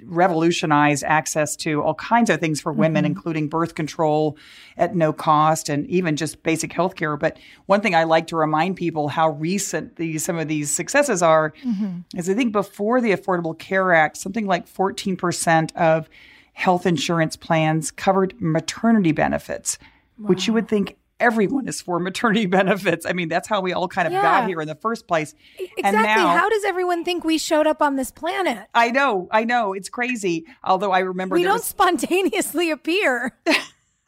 [0.03, 3.13] revolutionized access to all kinds of things for women, mm-hmm.
[3.13, 4.39] including birth control
[4.79, 7.17] at no cost and even just basic health care.
[7.17, 11.23] But one thing I like to remind people how recent these some of these successes
[11.23, 11.99] are mm-hmm.
[12.17, 16.09] is I think before the Affordable Care Act, something like 14% of
[16.55, 19.79] health insurance plans covered maternity benefits,
[20.19, 20.29] wow.
[20.29, 23.07] which you would think everyone is for maternity benefits.
[23.07, 24.23] I mean, that's how we all kind of yeah.
[24.23, 25.35] got here in the first place.
[25.59, 25.83] Exactly.
[25.85, 28.67] And now, how does everyone think we showed up on this planet?
[28.75, 29.73] I know, I know.
[29.73, 30.45] It's crazy.
[30.65, 33.37] Although I remember we don't was, spontaneously appear.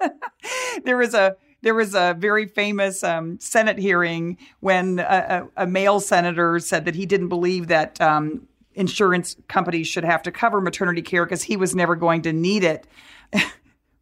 [0.85, 5.67] there was a there was a very famous um, Senate hearing when a, a, a,
[5.67, 10.61] male senator said that he didn't believe that um, insurance companies should have to cover
[10.61, 12.87] maternity care because he was never going to need it.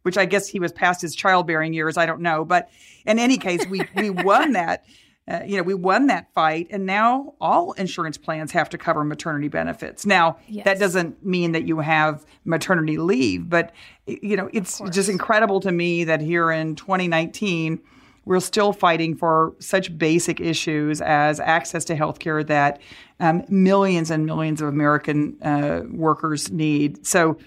[0.07, 1.97] Which I guess he was past his childbearing years.
[1.97, 2.69] I don't know, but
[3.05, 4.85] in any case, we we won that.
[5.29, 9.03] Uh, you know, we won that fight, and now all insurance plans have to cover
[9.03, 10.05] maternity benefits.
[10.05, 10.63] Now, Yes.
[10.63, 13.73] that doesn't mean that you have maternity leave, but
[14.05, 17.81] you know, it's just incredible to me that here in 2019
[18.23, 22.79] we're still fighting for such basic issues as access to health care that
[23.19, 27.05] um, millions and millions of American uh, workers need.
[27.05, 27.37] So,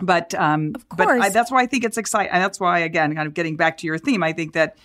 [0.00, 3.26] but um, but I, that's why I think it's exciting, and that's why again, kind
[3.26, 4.76] of getting back to your theme, I think that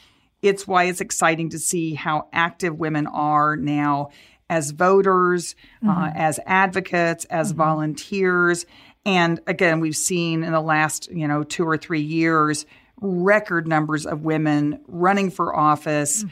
[0.42, 4.10] it's why it's exciting to see how active women are now
[4.50, 5.56] as voters,
[5.88, 8.66] uh, as advocates, as volunteers,
[9.06, 12.66] and again, we've seen in the last you know two or three years
[13.02, 16.24] record numbers of women running for office,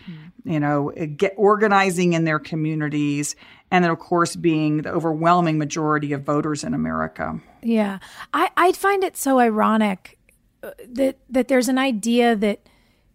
[0.46, 3.36] you know, get organizing in their communities,
[3.72, 7.40] and then of course being the overwhelming majority of voters in America.
[7.62, 8.00] Yeah.
[8.34, 10.18] I, I find it so ironic
[10.64, 12.68] uh, that that there's an idea that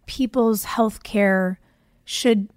[0.05, 1.59] people's health care
[2.03, 2.49] should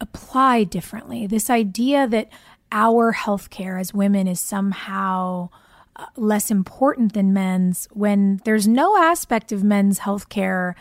[0.00, 1.26] apply differently.
[1.26, 2.28] This idea that
[2.72, 5.48] our health care as women is somehow
[5.96, 10.74] uh, less important than men's when there's no aspect of men's health care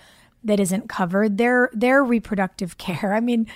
[0.44, 1.38] that isn't covered.
[1.38, 3.14] Their their reproductive care.
[3.14, 3.48] I mean,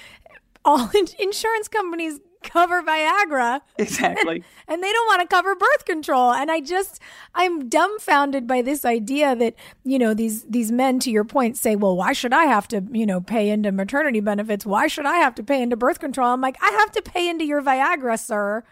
[0.66, 3.62] all insurance companies cover Viagra.
[3.78, 4.44] Exactly.
[4.68, 6.32] and they don't want to cover birth control.
[6.32, 7.00] And i just
[7.36, 11.76] i'm dumbfounded by this idea that you know these these men to your point say
[11.76, 14.66] well why should i have to you know pay into maternity benefits?
[14.66, 16.30] Why should i have to pay into birth control?
[16.30, 18.64] I'm like i have to pay into your viagra sir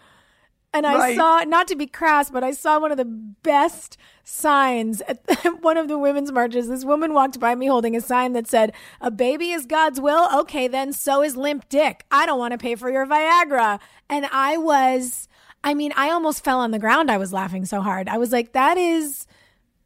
[0.77, 1.17] and I Right.
[1.17, 5.19] saw, not to be crass, but I saw one of the best signs at
[5.61, 6.67] one of the women's marches.
[6.67, 10.27] This woman walked by me holding a sign that said, A baby is God's will.
[10.41, 12.05] Okay, then so is limp dick.
[12.11, 13.79] I don't want to pay for your Viagra.
[14.09, 15.27] And I was,
[15.63, 17.09] I mean, I almost fell on the ground.
[17.11, 18.07] I was laughing so hard.
[18.07, 19.27] I was like, That is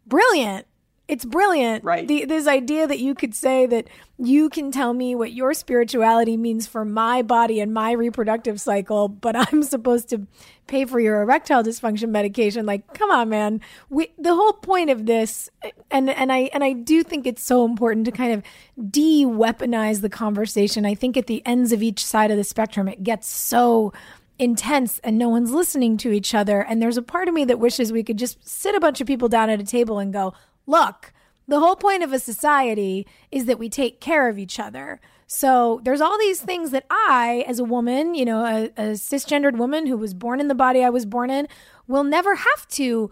[0.06, 0.68] brilliant.
[1.08, 1.84] It's brilliant.
[1.84, 2.08] Right.
[2.08, 6.38] The, this idea that you could say that you can tell me what your spirituality
[6.38, 10.26] means for my body and my reproductive cycle, but I'm supposed to
[10.68, 12.66] pay for your erectile dysfunction medication.
[12.66, 13.60] Like, come on, man.
[13.90, 15.50] We, the whole point of this,
[15.90, 18.44] and, and I, and I do think it's so important to kind of
[18.90, 20.86] de-weaponize the conversation.
[20.86, 23.92] I think at the ends of each side of the spectrum, it gets so
[24.40, 26.62] intense and no one's listening to each other.
[26.62, 29.08] And there's a part of me that wishes we could just sit a bunch of
[29.08, 30.34] people down at a table and go,
[30.66, 31.14] look,
[31.48, 35.02] the whole point of a society is that we take care of each other.
[35.28, 39.58] So there's all these things that I, as a woman, you know, a, a cisgendered
[39.58, 41.48] woman who was born in the body I was born in,
[41.88, 43.10] will never have to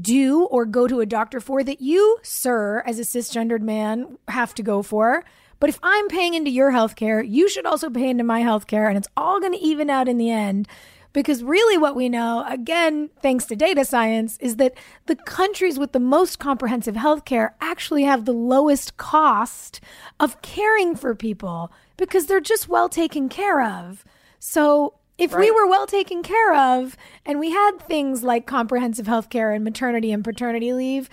[0.00, 4.54] do or go to a doctor for that you, sir, as a cisgendered man, have
[4.54, 5.24] to go for.
[5.60, 8.96] But if I'm paying into your healthcare, you should also pay into my healthcare, and
[8.96, 10.68] it's all going to even out in the end.
[11.14, 14.74] Because really, what we know, again, thanks to data science, is that
[15.06, 19.80] the countries with the most comprehensive healthcare actually have the lowest cost
[20.20, 24.04] of caring for people because they're just well taken care of.
[24.38, 29.30] So if we were well taken care of and we had things like comprehensive health
[29.30, 31.08] care and maternity and paternity leave,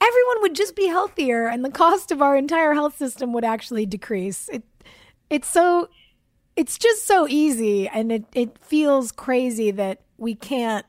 [0.00, 3.86] everyone would just be healthier and the cost of our entire health system would actually
[3.86, 4.48] decrease.
[4.50, 4.62] It
[5.30, 5.88] it's so
[6.56, 10.86] it's just so easy and it, it feels crazy that we can't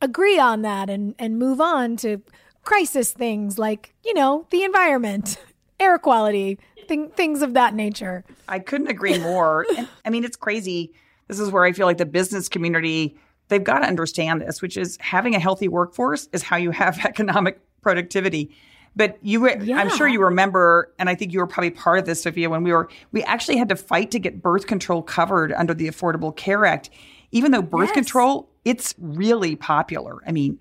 [0.00, 2.22] agree on that and, and move on to
[2.62, 5.36] crisis things like, you know, the environment,
[5.80, 8.24] air quality, thing, things of that nature.
[8.48, 9.66] I couldn't agree more.
[9.76, 10.92] and, I mean, it's crazy.
[11.26, 13.18] This is where I feel like the business community,
[13.48, 16.98] they've got to understand this, which is having a healthy workforce is how you have
[17.04, 18.54] economic productivity.
[18.96, 22.22] But you, I'm sure you remember, and I think you were probably part of this,
[22.22, 25.72] Sophia, when we were, we actually had to fight to get birth control covered under
[25.74, 26.90] the Affordable Care Act.
[27.30, 27.94] Even though birth Yes.
[27.94, 30.18] control, it's really popular.
[30.26, 30.58] I mean,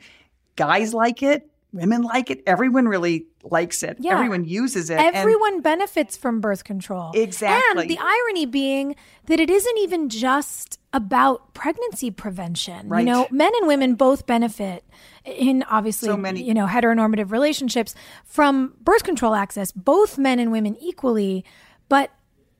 [0.55, 3.97] guys like it, women like it, everyone really likes it.
[3.99, 4.13] Yeah.
[4.15, 4.99] Everyone uses it.
[4.99, 7.11] and- Everyone benefits from birth control.
[7.13, 7.81] Exactly.
[7.83, 8.95] And the irony being
[9.27, 12.89] that it isn't even just about pregnancy prevention.
[12.89, 13.01] Right.
[13.01, 14.83] You know, men and women both benefit
[15.23, 17.93] in obviously So many- you know heteronormative relationships
[18.25, 21.45] from birth control access, both men and women equally,
[21.87, 22.09] but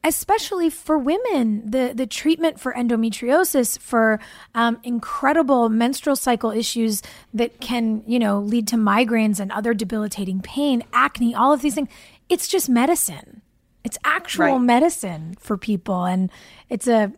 [0.04, 4.20] especially for women, the the treatment for endometriosis, for
[4.56, 7.02] um, incredible menstrual cycle issues
[7.34, 11.76] that can you know lead to migraines and other debilitating pain, acne, all of these
[11.76, 11.89] things.
[12.30, 13.41] It's just medicine.
[13.84, 14.62] It's actual Right.
[14.62, 16.30] medicine for people, and
[16.70, 17.12] it's a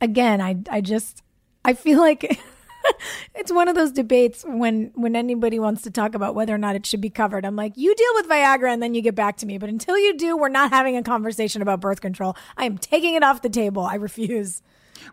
[0.00, 0.40] again.
[0.40, 1.22] I I just
[1.64, 2.38] I feel like.
[3.34, 6.76] it's one of those debates when when anybody wants to talk about whether or not
[6.76, 7.44] it should be covered.
[7.44, 9.58] I'm like, you deal with Viagra and then you get back to me.
[9.58, 12.36] But until you do, we're not having a conversation about birth control.
[12.56, 13.82] I am taking it off the table.
[13.82, 14.62] I refuse.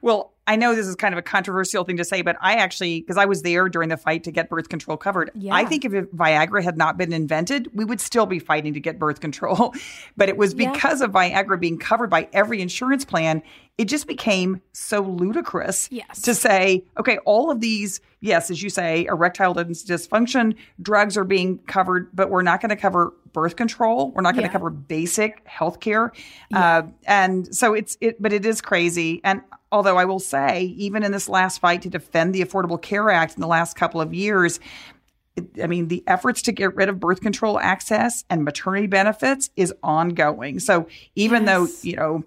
[0.01, 3.01] Well, I know this is kind of a controversial thing to say, but I actually,
[3.01, 5.53] because I was there during the fight to get birth control covered, Yeah.
[5.55, 8.99] I think if Viagra had not been invented, we would still be fighting to get
[8.99, 9.73] birth control.
[10.17, 10.71] but it was Yeah.
[10.71, 13.41] because of Viagra being covered by every insurance plan,
[13.77, 16.21] it just became so ludicrous Yes.
[16.21, 21.57] to say, okay, all of these, yes, as you say, erectile dysfunction drugs are being
[21.67, 24.11] covered, but we're not going to cover birth control.
[24.11, 24.53] We're not going to Yeah.
[24.53, 26.13] cover basic health care.
[26.53, 29.19] Uh, and so it's, it, but it is crazy.
[29.25, 29.41] And
[29.73, 30.34] although I will say,
[30.77, 34.01] even in this last fight to defend the Affordable Care Act in the last couple
[34.01, 34.59] of years,
[35.61, 39.73] I mean, the efforts to get rid of birth control access and maternity benefits is
[39.83, 40.59] ongoing.
[40.59, 42.23] So even though, you know,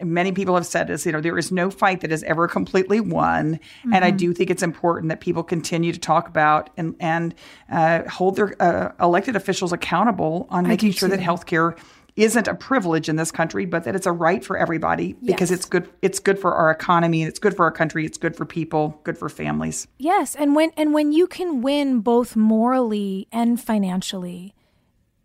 [0.00, 3.00] many people have said this, you know, there is no fight that is ever completely
[3.00, 3.58] won.
[3.92, 7.34] And I do think it's important that people continue to talk about and, and
[7.70, 11.22] uh, hold their uh, elected officials accountable on making sure that too.
[11.22, 11.78] healthcare
[12.16, 15.58] isn't a privilege in this country, but that it's a right for everybody because Yes.
[15.60, 15.88] it's good.
[16.02, 18.06] It's good for our economy it's good for our country.
[18.06, 19.86] It's good for people, good for families.
[19.98, 24.54] Yes, and when and when you can win both morally and financially,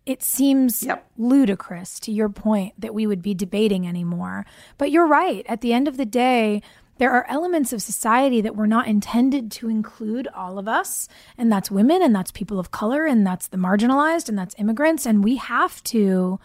[0.06, 1.06] it seems Yep.
[1.18, 4.46] ludicrous to your point that we would be debating anymore.
[4.78, 5.46] But you're right.
[5.48, 6.62] At the end of the day,
[6.98, 11.52] there are elements of society that were not intended to include all of us, and
[11.52, 15.24] that's women, and that's people of color, and that's the marginalized, and that's immigrants, and
[15.24, 16.39] we have to,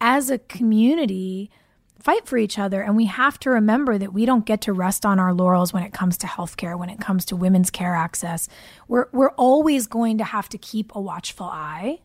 [0.00, 1.50] as a community,
[1.98, 2.80] fight for each other.
[2.82, 5.82] And we have to remember that we don't get to rest on our laurels when
[5.82, 8.48] it comes to healthcare when it comes to women's care access.
[8.88, 12.00] We're we're always going to have to keep a watchful eye.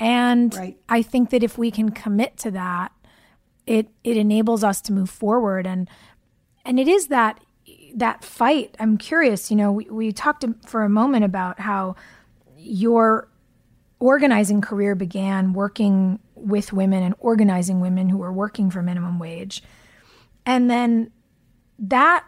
[0.00, 0.78] And Right.
[0.88, 2.92] i think that if we can commit to that
[3.66, 5.66] it it enables us to move forward.
[5.66, 5.88] And
[6.64, 7.40] and it is that
[7.94, 8.76] that fight.
[8.80, 11.94] I'm curious you know we, we talked for a moment about how
[12.56, 13.28] your
[14.00, 19.62] organizing career began working with women and organizing women who were working for minimum wage.
[20.46, 21.10] And then
[21.78, 22.24] that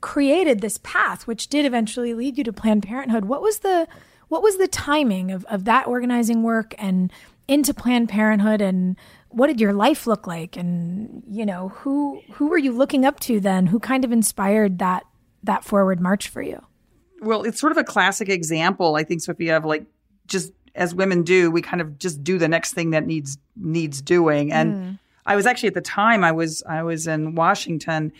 [0.00, 3.24] created this path which did eventually lead you to Planned Parenthood.
[3.24, 3.88] What was the
[4.28, 7.12] what was the timing of, of that organizing work and
[7.48, 8.96] into Planned Parenthood and
[9.28, 13.20] what did your life look like and you know who who were you looking up
[13.20, 15.04] to then who kind of inspired that
[15.42, 16.60] that forward march for you
[17.20, 19.86] Well, it's sort of a classic example, I think, Sophia, of like
[20.26, 24.00] just as women do, we kind of just do the next thing that needs needs
[24.00, 24.52] doing.
[24.52, 28.12] And I was actually at the time I was I was in Washington,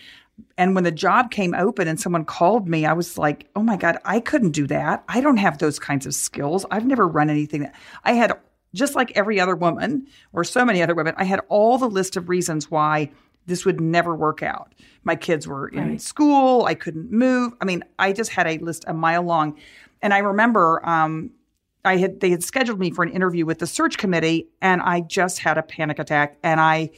[0.58, 3.76] and when the job came open and someone called me, I was like, oh my
[3.76, 5.04] god, I couldn't do that.
[5.08, 6.66] I don't have those kinds of skills.
[6.70, 7.62] I've never run anything.
[7.62, 8.32] That I had
[8.74, 11.14] just like every other woman or so many other women.
[11.16, 13.10] I had all the list of reasons why
[13.46, 14.74] this would never work out.
[15.04, 16.64] My kids were in school.
[16.64, 17.52] I couldn't move.
[17.60, 19.56] I mean, I just had a list a mile long.
[20.02, 21.30] And I remember um,
[21.86, 25.00] I had they had scheduled me for an interview with the search committee, and I
[25.02, 26.90] just had a panic attack, and I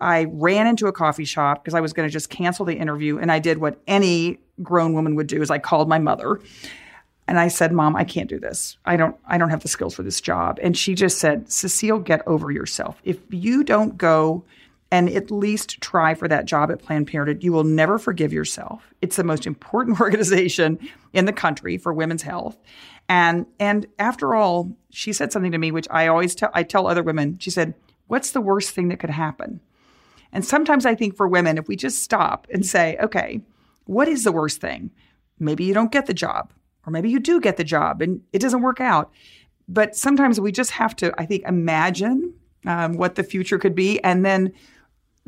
[0.00, 3.18] I ran into a coffee shop because I was going to just cancel the interview,
[3.18, 6.40] and I did what any grown woman would do: is I called my mother,
[7.26, 8.78] and I said, "Mom, I can't do this.
[8.84, 11.98] I don't I don't have the skills for this job." And she just said, "Cecile,
[11.98, 13.00] get over yourself.
[13.04, 14.44] If you don't go."
[14.92, 17.42] And at least try for that job at Planned Parenthood.
[17.42, 18.94] You will never forgive yourself.
[19.02, 20.78] It's the most important organization
[21.12, 22.56] in the country for women's health.
[23.08, 26.86] And and after all, she said something to me which I always tell I tell
[26.86, 27.38] other women.
[27.38, 27.74] She said,
[28.06, 29.60] "What's the worst thing that could happen?"
[30.32, 33.42] And sometimes I think for women, if we just stop and say, "Okay,
[33.84, 34.90] what is the worst thing?"
[35.38, 36.52] Maybe you don't get the job,
[36.86, 39.12] or maybe you do get the job and it doesn't work out.
[39.68, 42.34] But sometimes we just have to, I think, imagine
[42.64, 44.52] um, what the future could be, and then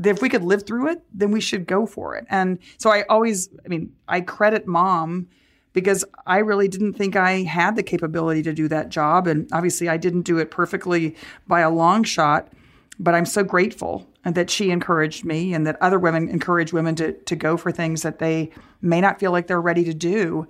[0.04, 2.24] if we could live through it, then we should go for it.
[2.30, 5.28] And so I always, I mean, I credit mom
[5.72, 9.26] because I really didn't think I had the capability to do that job.
[9.26, 11.16] And obviously, I didn't do it perfectly
[11.46, 12.52] by a long shot,
[12.98, 17.12] but I'm so grateful that she encouraged me and that other women encourage women to,
[17.12, 18.50] to go for things that they
[18.82, 20.46] may not feel like they're ready to do.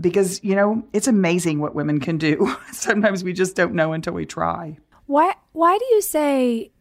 [0.00, 2.56] Because, you know, it's amazing what women can do.
[2.72, 4.76] Sometimes we just don't know until we try.
[5.06, 6.72] Why why do you say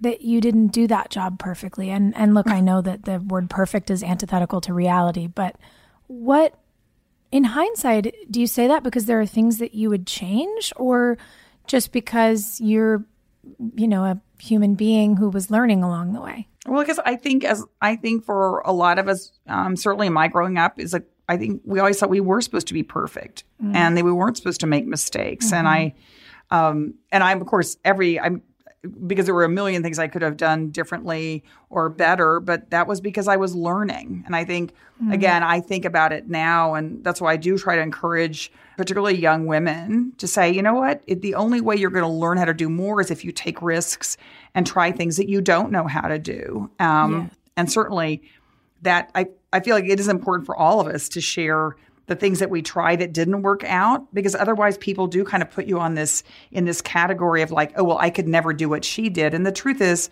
[0.00, 1.88] that you didn't do that job perfectly?
[1.90, 5.56] And and look, I know that the word perfect is antithetical to reality, but
[6.08, 6.58] what
[7.30, 11.18] in hindsight do you say that because there are things that you would change or
[11.66, 13.04] just because you're
[13.74, 16.46] you know a human being who was learning along the way?
[16.66, 20.28] Well, because I think as I think for a lot of us, um, certainly my
[20.28, 23.44] growing up is like I think we always thought we were supposed to be perfect
[23.60, 25.52] and that we weren't supposed to make mistakes.
[25.52, 25.94] And I,
[26.50, 28.42] um, and I'm of course every I'm
[29.06, 32.86] because there were a million things I could have done differently or better, but that
[32.86, 34.22] was because I was learning.
[34.26, 34.72] And I think
[35.12, 39.16] again, I think about it now, and that's why I do try to encourage particularly
[39.16, 42.38] young women to say, you know what, it, the only way you're going to learn
[42.38, 44.16] how to do more is if you take risks
[44.54, 46.70] and try things that you don't know how to do.
[46.78, 48.22] Um, And certainly
[48.82, 51.74] that I I feel like it is important for all of us to share
[52.08, 55.50] the things that we try that didn't work out because otherwise people do kind of
[55.50, 58.68] put you on this in this category of like, oh well, I could never do
[58.68, 59.34] what she did.
[59.34, 60.10] And the truth is,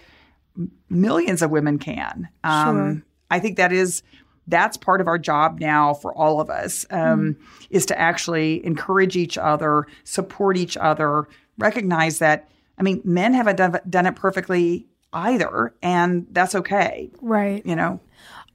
[0.88, 2.28] millions of women can.
[2.44, 3.02] Um, sure.
[3.30, 4.02] I think that is
[4.46, 7.36] that's part of our job now for all of us um, mm.
[7.70, 11.26] is to actually encourage each other, support each other,
[11.58, 12.48] recognize that.
[12.78, 17.10] I mean, men haven't done, done it perfectly either, and that's okay.
[17.20, 17.64] Right.
[17.64, 18.00] You know.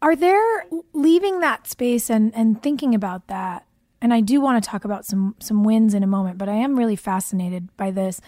[0.01, 3.65] Are there leaving that space and and thinking about that?
[4.01, 6.55] And I do want to talk about some some wins in a moment, but I
[6.55, 8.19] am really fascinated by this.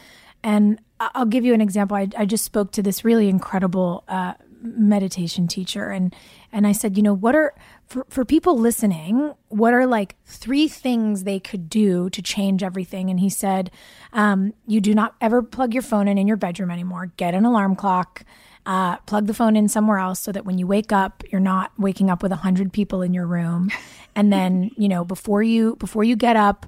[0.44, 1.98] And I'll give you an example.
[1.98, 6.16] I, I just spoke to this really incredible uh, meditation teacher, and
[6.52, 7.56] and I said, you know, what are
[7.88, 9.34] for for people listening?
[9.50, 13.10] What are like three things they could do to change everything?
[13.10, 13.72] And he said,
[14.12, 17.12] um, you do not ever plug your phone in in your bedroom anymore.
[17.18, 18.26] Get an alarm clock
[18.66, 21.72] uh, plug the phone in somewhere else so that when you wake up, you're not
[21.78, 23.70] waking up with a hundred people in your room.
[24.16, 26.66] And then, you know, before you before you get up,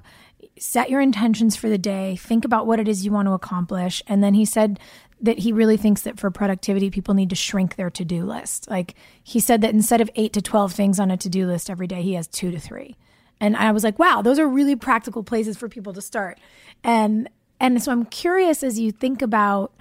[0.58, 2.16] set your intentions for the day.
[2.16, 4.02] Think about what it is you want to accomplish.
[4.06, 4.78] And then he said
[5.20, 8.68] that he really thinks that for productivity, people need to shrink their to do list.
[8.68, 11.70] Like he said that instead of eight to 12 things on a to do list
[11.70, 12.96] every day, he has two to three.
[13.40, 16.38] And I was like, wow, those are really practical places for people to start.
[16.84, 17.28] And
[17.58, 19.72] and so I'm curious as you think about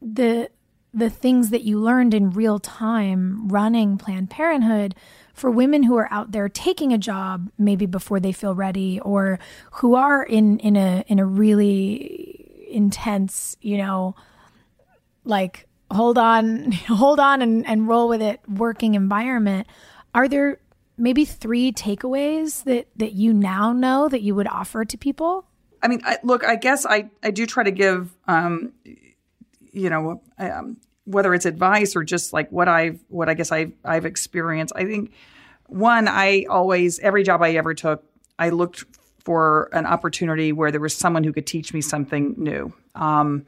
[0.00, 0.50] the
[0.94, 4.94] the things that you learned in real time running Planned Parenthood
[5.32, 9.38] for women who are out there taking a job maybe before they feel ready or
[9.72, 14.14] who are in in a in a really intense, you know,
[15.24, 19.66] like hold on, hold on and, and roll with it working environment.
[20.14, 20.58] Are there
[20.98, 25.46] maybe three takeaways that that you now know that you would offer to people?
[25.82, 28.72] I mean, I, look, I guess I, I do try to give um,
[29.72, 33.72] you know, um, whether it's advice or just like what I've, what I guess I've,
[33.84, 34.72] I've experienced.
[34.76, 35.12] I think
[35.66, 38.04] one, I always, every job I ever took,
[38.38, 38.84] I looked
[39.24, 42.72] for an opportunity where there was someone who could teach me something new.
[42.94, 43.46] Um,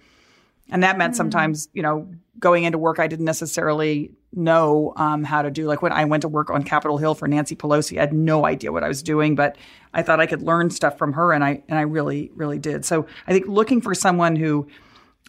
[0.70, 1.16] and that meant mm.
[1.16, 2.08] sometimes, you know,
[2.38, 5.66] going into work, I didn't necessarily know um, how to do.
[5.66, 8.46] Like when I went to work on Capitol Hill for Nancy Pelosi, I had no
[8.46, 9.56] idea what I was doing, but
[9.92, 12.84] I thought I could learn stuff from her, and I and I really, really did.
[12.84, 14.66] So I think looking for someone who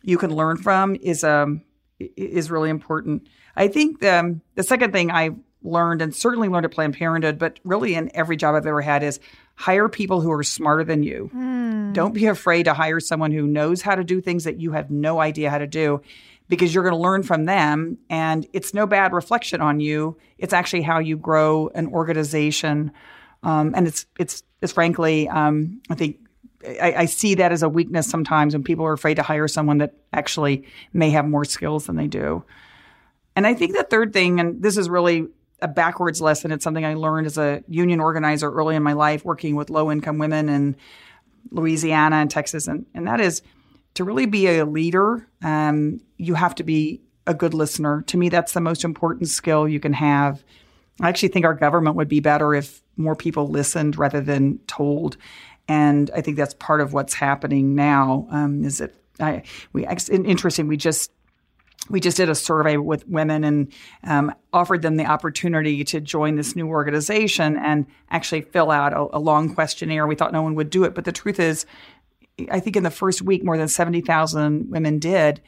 [0.06, 1.62] you can learn from is um
[2.00, 3.28] is really important.
[3.56, 5.32] I think the, um, the second thing I
[5.64, 9.02] learned, and certainly learned at Planned Parenthood, but really in every job I've ever had,
[9.02, 9.20] is
[9.56, 11.32] hire people who are smarter than you.
[11.34, 11.94] Mm.
[11.94, 14.92] Don't be afraid to hire someone who knows how to do things that you have
[14.92, 16.02] no idea how to do
[16.48, 20.54] because you're going to learn from them and it's no bad reflection on you it's
[20.54, 22.92] actually how you grow an organization
[23.42, 26.20] um, and it's it's it's frankly um, i think
[26.66, 29.78] I, I, see that as a weakness sometimes when people are afraid to hire someone
[29.80, 32.44] that actually may have more skills than they do.
[33.36, 35.28] And I think the third thing, and this is really
[35.62, 39.26] a backwards lesson, it's something I learned as a union organizer early in my life,
[39.26, 40.76] working with low income women in
[41.52, 43.42] Louisiana and Texas, and, and that is
[43.96, 48.04] to really be a leader, um, you have to be a good listener.
[48.08, 50.44] To me, that's the most important skill you can have.
[51.02, 55.18] I actually think our government would be better if more people listened rather than told.
[55.68, 58.28] And I think that's part of what's happening now.
[58.30, 59.44] Um, is that I,
[59.74, 60.68] we interesting?
[60.68, 61.12] We just
[61.90, 63.72] we just did a survey with women and
[64.04, 69.18] um, offered them the opportunity to join this new organization and actually fill out a,
[69.18, 70.08] a, long questionnaire.
[70.08, 71.66] We thought no one would do it, but the truth is,
[72.50, 75.42] I think in the first week, more than seventy thousand women did.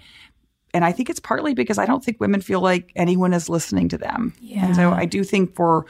[0.73, 3.89] And I think it's partly because I don't think women feel like anyone is listening
[3.89, 4.33] to them.
[4.39, 4.65] Yeah.
[4.65, 5.85] And so I do think for,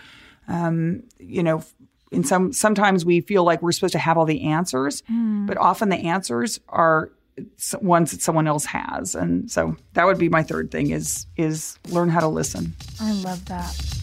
[0.48, 1.62] um, you know,
[2.12, 5.46] in some sometimes we feel like we're supposed to have all the answers, mm.
[5.46, 7.12] but often the answers are
[7.82, 9.16] ones that someone else has.
[9.16, 12.74] And so that would be my third thing is is learn how to listen.
[13.00, 13.98] I love that.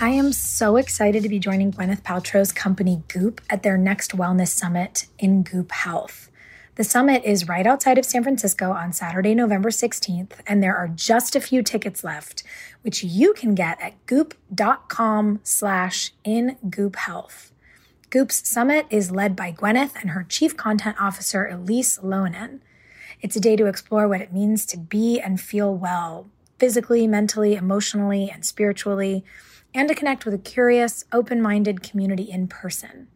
[0.00, 4.48] I am so excited to be joining Gwyneth Paltrow's company Goop at their next wellness
[4.48, 6.27] summit in Goop Health.
[6.78, 10.86] The summit is right outside of San Francisco on Saturday, November 16th, and there are
[10.86, 12.44] just a few tickets left,
[12.82, 17.50] which you can get at goop.com slash in Goop Health.
[18.10, 22.60] Goop's summit is led by Gwyneth and her chief content officer, Elise Loehnen.
[23.20, 26.28] It's a day to explore what it means to be and feel well,
[26.60, 29.24] physically, mentally, emotionally, and spiritually,
[29.74, 33.08] and to connect with a curious, open minded community in person.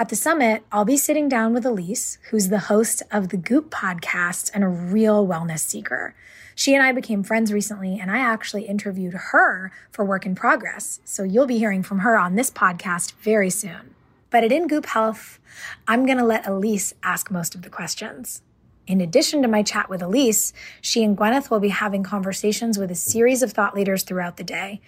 [0.00, 3.70] At the summit, I'll be sitting down with Elise, who's the host of the Goop
[3.70, 6.14] podcast and a real wellness seeker.
[6.54, 11.00] She and I became friends recently, and I actually interviewed her for Work in Progress.
[11.04, 13.94] So you'll be hearing from her on this podcast very soon.
[14.30, 15.38] But at In Goop Health,
[15.86, 18.40] I'm going to let Elise ask most of the questions.
[18.86, 22.90] In addition to my chat with Elise, she and Gwyneth will be having conversations with
[22.90, 24.80] a series of thought leaders throughout the day.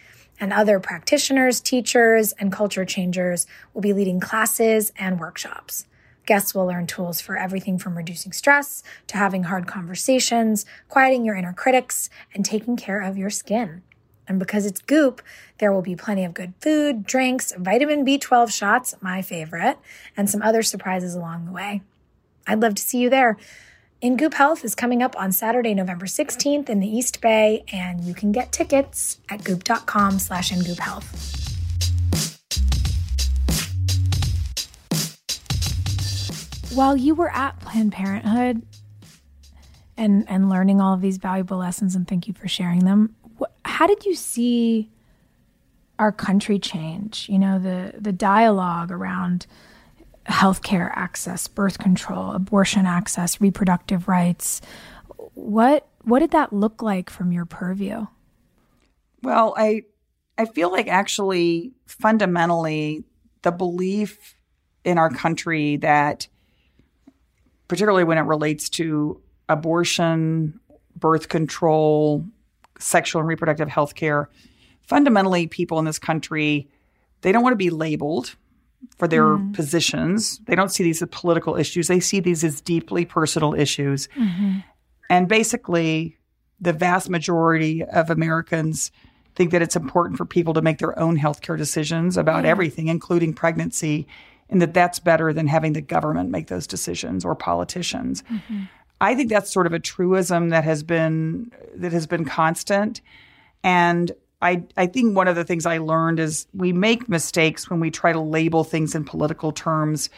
[0.42, 5.86] And other practitioners, teachers, and culture changers will be leading classes and workshops.
[6.26, 11.36] Guests will learn tools for everything from reducing stress to having hard conversations, quieting your
[11.36, 13.82] inner critics, and taking care of your skin.
[14.26, 15.22] And because it's Goop,
[15.58, 19.78] there will be plenty of good food, drinks, vitamin B12 shots, my favorite,
[20.16, 21.82] and some other surprises along the way.
[22.48, 23.36] I'd love to see you there.
[24.02, 28.02] In Goop Health is coming up on Saturday, November 16th in the East Bay, and
[28.02, 31.06] you can get tickets at goop.com slash in Goop Health.
[36.74, 38.66] While you were at Planned Parenthood
[39.96, 43.14] and, and learning all of these valuable lessons, and thank you for sharing them,
[43.64, 44.90] how did you see
[46.00, 47.28] our country change?
[47.28, 49.46] You know, the, the dialogue around–
[50.26, 54.60] healthcare access, birth control, abortion access, reproductive rights.
[55.34, 58.06] What what did that look like from your purview?
[59.22, 59.82] Well, I
[60.38, 63.04] I feel like actually fundamentally
[63.42, 64.34] the belief
[64.84, 66.28] in our country that
[67.68, 70.60] particularly when it relates to abortion,
[70.96, 72.24] birth control,
[72.78, 74.28] sexual and reproductive health care,
[74.82, 76.68] fundamentally people in this country
[77.22, 78.36] they don't want to be labeled
[78.98, 79.54] for their mm.
[79.54, 80.40] positions.
[80.46, 81.88] They don't see these as political issues.
[81.88, 84.08] They see these as deeply personal issues.
[84.16, 84.58] Mm-hmm.
[85.10, 86.16] And basically,
[86.60, 88.90] the vast majority of Americans
[89.34, 92.50] think that it's important for people to make their own healthcare decisions about yeah.
[92.50, 94.06] everything, including pregnancy,
[94.48, 98.22] and that that's better than having the government make those decisions or politicians.
[98.30, 98.64] Mm-hmm.
[99.00, 103.00] I think that's sort of a truism that has been that has been constant.
[103.64, 104.12] And
[104.42, 107.90] I, I think one of the things I learned is we make mistakes when we
[107.90, 110.10] try to label things in political terms,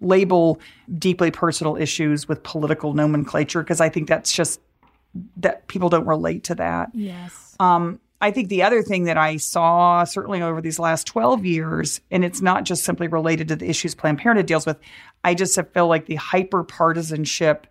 [0.00, 0.60] label
[0.98, 4.60] deeply personal issues with political nomenclature, because I think that's just
[5.36, 6.90] that people don't relate to that.
[6.94, 7.56] Yes.
[7.58, 12.00] Um, I think the other thing that I saw, certainly over these last 12 years,
[12.12, 14.78] and it's not just simply related to the issues Planned Parenthood deals with,
[15.24, 17.66] I just feel like the hyper partisanship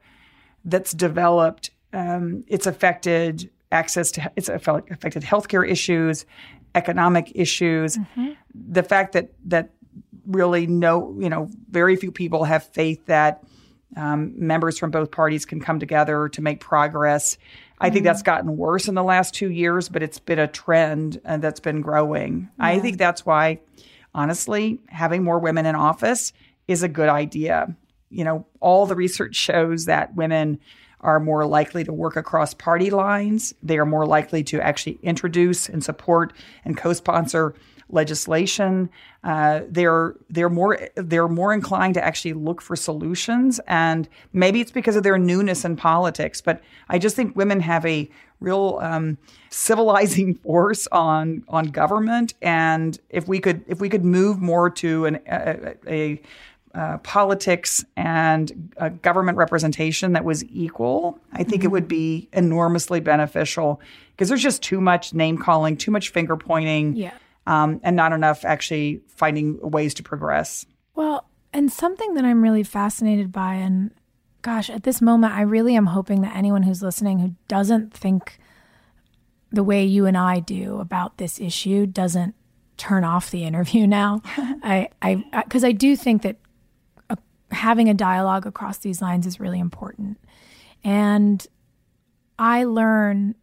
[0.66, 6.26] that's developed, um, it's affected access to it's affected healthcare issues,
[6.76, 7.98] economic issues.
[7.98, 8.32] Mm-hmm.
[8.54, 9.70] The fact that that
[10.26, 13.44] really no, you know, very few people have faith that
[13.98, 17.38] um, members from both parties can come together to make progress.
[17.80, 18.26] I think that's mm-hmm.
[18.26, 21.82] gotten worse in the last two years, but it's been a trend uh, that's been
[21.82, 22.48] growing.
[22.60, 22.66] Yeah.
[22.66, 23.60] I think that's why,
[24.14, 26.32] honestly, having more women in office
[26.68, 27.76] is a good idea.
[28.12, 30.60] You know, all the research shows that women
[31.02, 33.54] are more likely to work across party lines.
[33.62, 36.34] They are more likely to actually introduce and support
[36.64, 37.56] and co-sponsor
[37.92, 38.90] legislation.
[39.24, 44.72] Uh, they're they're more they're more inclined to actually look for solutions, and maybe it's
[44.72, 46.42] because of their newness in politics.
[46.42, 49.18] But I just think women have a real um,
[49.50, 55.06] civilizing force on on government, and if we could if we could move more to
[55.06, 56.22] an, a, a
[56.74, 61.66] uh, politics and uh, government representation that was equal, I think mm-hmm.
[61.66, 66.38] it would be enormously beneficial because there's just too much name calling, too much finger
[66.38, 67.14] pointing, yeah.
[67.48, 70.66] um, and not enough actually finding ways to progress.
[70.96, 73.92] Well, and something that I'm really fascinated by, and
[74.42, 78.40] gosh, at this moment, I really am hoping that anyone who's listening who doesn't think
[79.52, 82.36] the way you and I do about this issue doesn't
[82.78, 84.22] turn off the interview now.
[84.28, 86.38] I, I, because I, I do think that
[87.52, 90.18] having a dialogue across these lines is really important.
[90.84, 91.46] And
[92.40, 93.36] I learn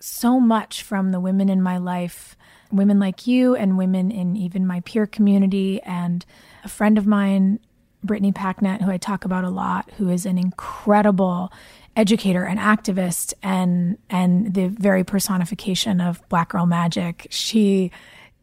[0.00, 2.36] so much from the women in my life,
[2.70, 6.24] women like you, and women in even my peer community, and
[6.64, 7.60] a friend of mine,
[8.04, 11.52] Brittany Packnett, who I talk about a lot, who is an incredible
[11.94, 17.26] educator and activist and and the very personification of black girl magic.
[17.30, 17.90] She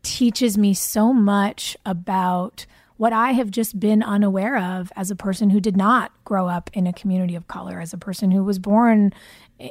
[0.03, 2.65] teaches me so much about
[2.99, 6.69] what I have just been unaware of as a person who did not grow up
[6.73, 9.13] in a community of color, as a person who was born,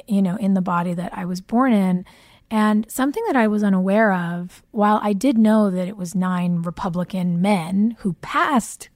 [0.07, 2.05] you know, in the body that I was born in.
[2.49, 6.63] And something that I was unaware of, while I did know that it was nine
[6.63, 8.89] Republican men who passed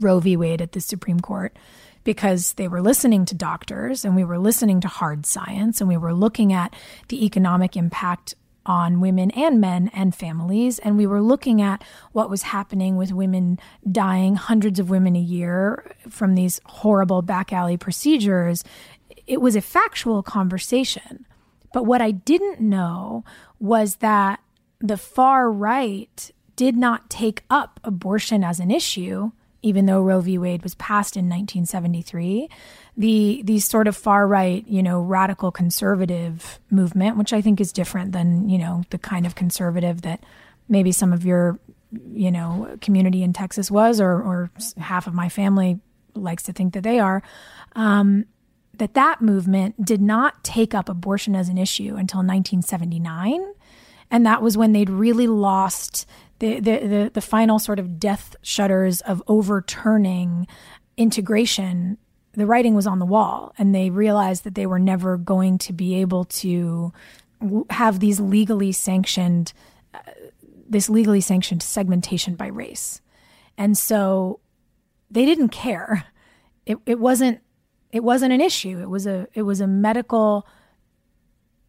[0.00, 0.36] Roe v.
[0.36, 1.56] Wade at the Supreme Court
[2.04, 5.96] because they were listening to doctors and we were listening to hard science and we
[5.96, 6.74] were looking at
[7.08, 8.34] the economic impact
[8.66, 10.78] on women and men and families.
[10.78, 11.82] And we were looking at
[12.12, 13.58] what was happening with women
[13.90, 18.64] dying, hundreds of women a year from these horrible back alley procedures.
[19.26, 21.26] It was a factual conversation.
[21.72, 23.24] But what I didn't know
[23.58, 24.40] was that
[24.80, 29.32] the far right did not take up abortion as an issue
[29.62, 30.38] even though Roe v.
[30.38, 32.48] Wade was passed in 1973,
[32.96, 37.72] the the sort of far right, you know, radical conservative movement, which I think is
[37.72, 40.24] different than you know the kind of conservative that
[40.68, 41.58] maybe some of your
[42.12, 45.80] you know community in Texas was, or or half of my family
[46.14, 47.22] likes to think that they are.
[47.74, 48.26] Um,
[48.78, 53.44] that that movement did not take up abortion as an issue until 1979
[54.12, 56.06] and that was when they'd really lost
[56.42, 60.48] the, the, the, the final sort of death shutters of overturning
[60.96, 61.96] integration
[62.34, 65.72] the writing was on the wall and they realized that they were never going to
[65.72, 66.92] be able to
[67.70, 69.52] have these legally sanctioned
[69.94, 69.98] uh,
[70.68, 73.00] this legally sanctioned segmentation by race.
[73.58, 74.40] And so
[75.10, 76.06] they didn't care.
[76.66, 77.40] It, it wasn't
[77.92, 78.80] it wasn't an issue.
[78.80, 80.46] It was a it was a medical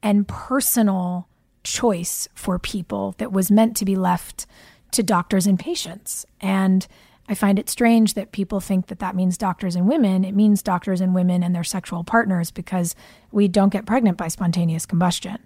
[0.02, 1.28] and personal
[1.64, 4.46] choice for people that was meant to be left
[4.92, 6.26] to doctors and patients.
[6.42, 6.86] And
[7.28, 10.26] I find it strange that people think that that means doctors and women.
[10.26, 12.96] It means doctors and women and their sexual partners because
[13.32, 15.38] we don't get pregnant by spontaneous combustion.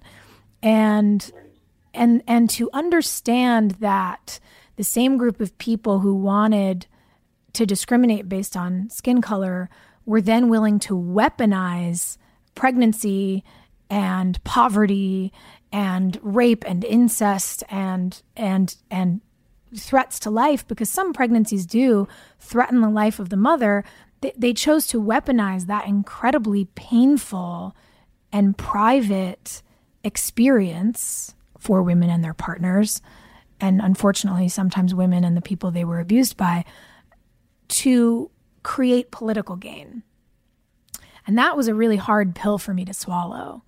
[0.64, 1.32] And
[1.94, 4.40] and and to understand that
[4.76, 6.88] the same group of people who wanted
[7.54, 9.70] to discriminate based on skin color
[10.06, 12.18] were then willing to weaponize
[12.56, 13.44] pregnancy
[13.90, 15.32] and poverty
[15.72, 19.22] and rape and incest and and and
[19.76, 22.08] threats to life because some pregnancies do
[22.40, 23.84] threaten the life of the mother
[24.22, 27.76] they, they chose to weaponize that incredibly painful
[28.32, 29.62] and private
[30.04, 33.02] experience for women and their partners
[33.60, 36.64] and unfortunately sometimes women and the people they were abused by
[37.68, 38.32] to
[38.64, 40.04] create political gain.
[41.26, 43.64] And that was a really hard pill for me to swallow.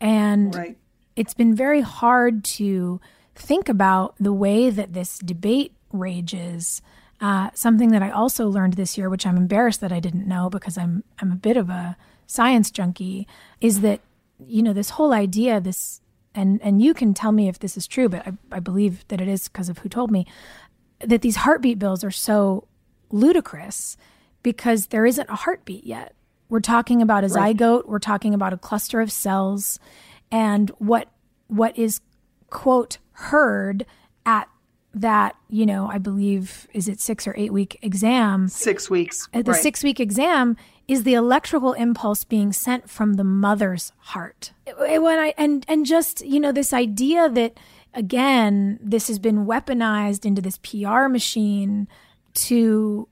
[0.00, 0.76] And right
[1.16, 3.00] it's been very hard to
[3.34, 6.82] think about the way that this debate rages.
[7.20, 10.50] Uh, something that I also learned this year, which I'm embarrassed that I didn't know
[10.50, 11.96] because I'm I'm a bit of a
[12.26, 13.26] science junkie,
[13.60, 14.00] is that
[14.46, 16.00] you know this whole idea, this
[16.34, 19.20] and and you can tell me if this is true, but I, I believe that
[19.20, 20.26] it is because of who told me
[21.00, 22.66] that these heartbeat bills are so
[23.10, 23.96] ludicrous
[24.42, 26.14] because there isn't a heartbeat yet.
[26.48, 27.56] We're talking about a right.
[27.56, 29.78] zygote, we're talking about a cluster of cells,
[30.34, 31.08] and what
[31.46, 32.00] what is
[32.50, 33.86] quote heard
[34.26, 34.48] at
[34.92, 39.44] that you know i believe is it six or eight week exam six weeks at
[39.44, 39.62] the right.
[39.62, 40.56] six week exam
[40.88, 46.24] is the electrical impulse being sent from the mother's heart when i and and just
[46.26, 47.56] you know this idea that
[47.94, 51.86] again this has been weaponized into this pr machine
[52.34, 53.08] to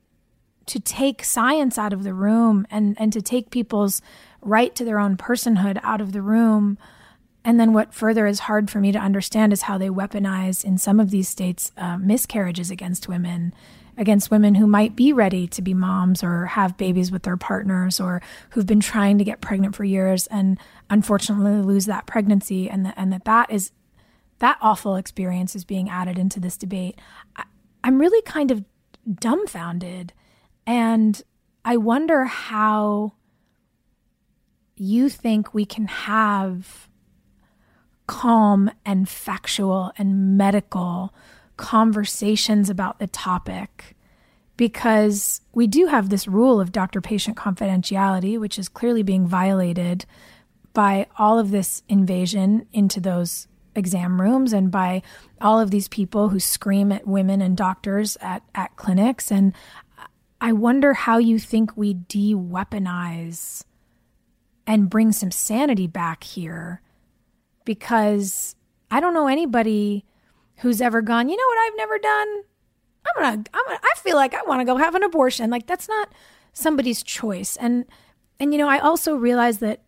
[0.66, 4.02] to take science out of the room and and to take people's
[4.40, 6.76] right to their own personhood out of the room
[7.44, 10.78] and then what further is hard for me to understand is how they weaponize in
[10.78, 13.52] some of these states uh, miscarriages against women,
[13.96, 17.98] against women who might be ready to be moms or have babies with their partners
[17.98, 22.86] or who've been trying to get pregnant for years and unfortunately lose that pregnancy and,
[22.86, 23.72] the, and that that is
[24.38, 26.98] that awful experience is being added into this debate.
[27.36, 27.44] I,
[27.84, 28.64] I'm really kind of
[29.20, 30.12] dumbfounded
[30.66, 31.22] and
[31.64, 33.14] I wonder how
[34.76, 36.88] you think we can have
[38.12, 41.14] calm and factual and medical
[41.56, 43.96] conversations about the topic
[44.58, 50.04] because we do have this rule of doctor patient confidentiality, which is clearly being violated
[50.74, 55.00] by all of this invasion into those exam rooms and by
[55.40, 59.32] all of these people who scream at women and doctors at, at clinics.
[59.32, 59.54] And
[60.38, 63.64] I wonder how you think we de weaponize
[64.66, 66.82] and bring some sanity back here
[67.64, 68.56] because
[68.90, 70.04] I don't know anybody
[70.56, 72.42] who's ever gone, you know what I've never done?
[73.06, 75.50] I'm gonna, I'm gonna, I feel like I want to go have an abortion.
[75.50, 76.12] Like that's not
[76.52, 77.56] somebody's choice.
[77.56, 77.84] And,
[78.38, 79.82] and, you know, I also realize that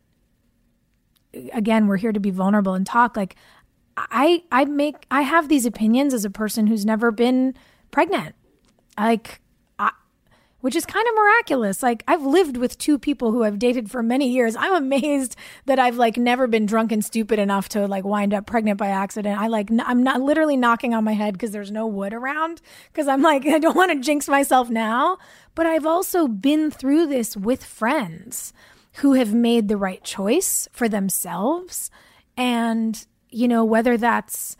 [1.52, 3.16] again, we're here to be vulnerable and talk.
[3.16, 3.36] Like
[3.96, 7.54] I, I make, I have these opinions as a person who's never been
[7.90, 8.34] pregnant.
[8.98, 9.40] Like
[10.64, 11.82] which is kind of miraculous.
[11.82, 14.56] Like I've lived with two people who I've dated for many years.
[14.56, 15.36] I'm amazed
[15.66, 18.88] that I've like never been drunk and stupid enough to like wind up pregnant by
[18.88, 19.38] accident.
[19.38, 23.08] I like I'm not literally knocking on my head because there's no wood around because
[23.08, 25.18] I'm like I don't want to jinx myself now.
[25.54, 28.54] But I've also been through this with friends
[28.94, 31.90] who have made the right choice for themselves
[32.38, 34.56] and you know whether that's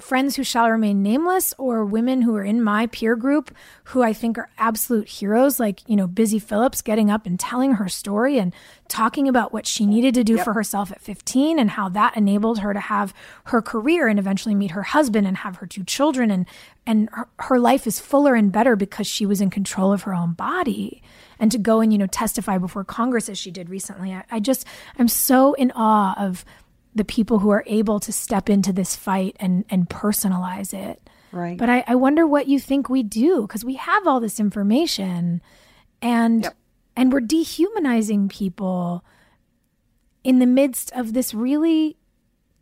[0.00, 4.12] friends who shall remain nameless or women who are in my peer group who I
[4.12, 8.38] think are absolute heroes, like, you know, Busy Phillips getting up and telling her story
[8.38, 8.52] and
[8.88, 10.44] talking about what she needed to do yep.
[10.44, 13.14] for herself at 15 and how that enabled her to have
[13.44, 16.30] her career and eventually meet her husband and have her two children.
[16.30, 16.46] And,
[16.86, 20.14] and her, her life is fuller and better because she was in control of her
[20.14, 21.02] own body.
[21.38, 24.40] And to go and, you know, testify before Congress as she did recently, I, I
[24.40, 24.66] just,
[24.98, 26.44] I'm so in awe of
[26.94, 31.00] the people who are able to step into this fight and and personalize it.
[31.32, 31.58] Right.
[31.58, 35.42] But I, I wonder what you think we do because we have all this information
[36.00, 36.56] and yep.
[36.96, 39.04] and we're dehumanizing people
[40.22, 41.96] in the midst of this really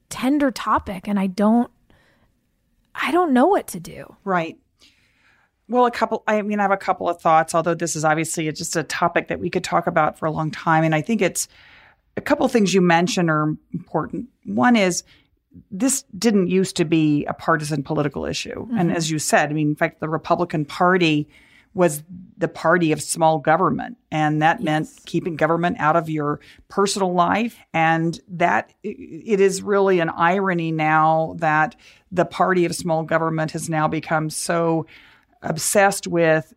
[0.08, 1.70] tender topic and I don't
[2.94, 4.16] I don't know what to do.
[4.24, 4.58] Right.
[5.68, 8.50] Well, a couple, I mean, I have a couple of thoughts, although this is obviously
[8.52, 10.84] just a topic that we could talk about for a long time.
[10.84, 11.48] And I think it's
[12.16, 14.28] a couple of things you mentioned are important.
[14.44, 15.02] One is
[15.70, 18.66] this didn't used to be a partisan political issue.
[18.66, 18.78] Mm-hmm.
[18.78, 21.28] And as you said, I mean, in fact, the Republican Party
[21.74, 22.02] was
[22.36, 23.96] the party of small government.
[24.10, 24.64] And that yes.
[24.64, 27.56] meant keeping government out of your personal life.
[27.72, 31.76] And that it is really an irony now that
[32.10, 34.86] the party of small government has now become so
[35.40, 36.52] obsessed with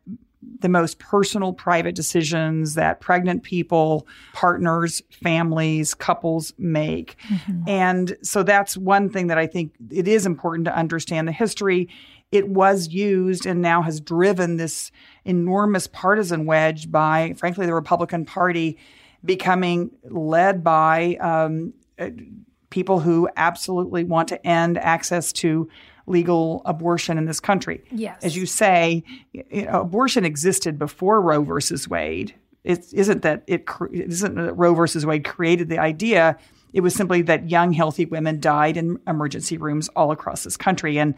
[0.60, 7.18] the most personal, private decisions that pregnant people, partners, families, couples make.
[7.28, 7.70] Mm-hmm.
[7.70, 11.90] And so that's one thing that I think it is important to understand the history.
[12.32, 14.92] It was used and now has driven this
[15.24, 18.78] enormous partisan wedge by, frankly, the Republican Party
[19.24, 22.10] becoming led by um, uh,
[22.70, 25.70] people who absolutely want to end access to
[26.08, 27.84] legal abortion in this country.
[27.92, 28.24] Yes.
[28.24, 29.04] As you say,
[29.34, 32.36] you know, abortion existed before Roe versus Wade.
[32.64, 36.38] It isn't that it, it isn't that Roe versus Wade created the idea.
[36.74, 40.98] It was simply that young, healthy women died in emergency rooms all across this country.
[41.00, 41.16] And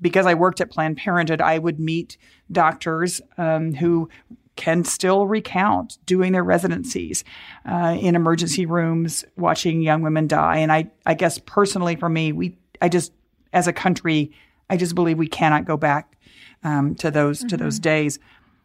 [0.00, 2.16] because I worked at Planned Parenthood, I would meet
[2.52, 4.08] doctors um, who
[4.56, 7.24] can still recount doing their residencies
[7.68, 10.58] uh, in emergency rooms, watching young women die.
[10.58, 13.12] And I, I guess personally for me, we, I just
[13.54, 14.32] as a country,
[14.68, 16.16] I just believe we cannot go back
[16.62, 17.48] um, to those mm-hmm.
[17.48, 17.82] to those mm-hmm.
[17.82, 18.18] days.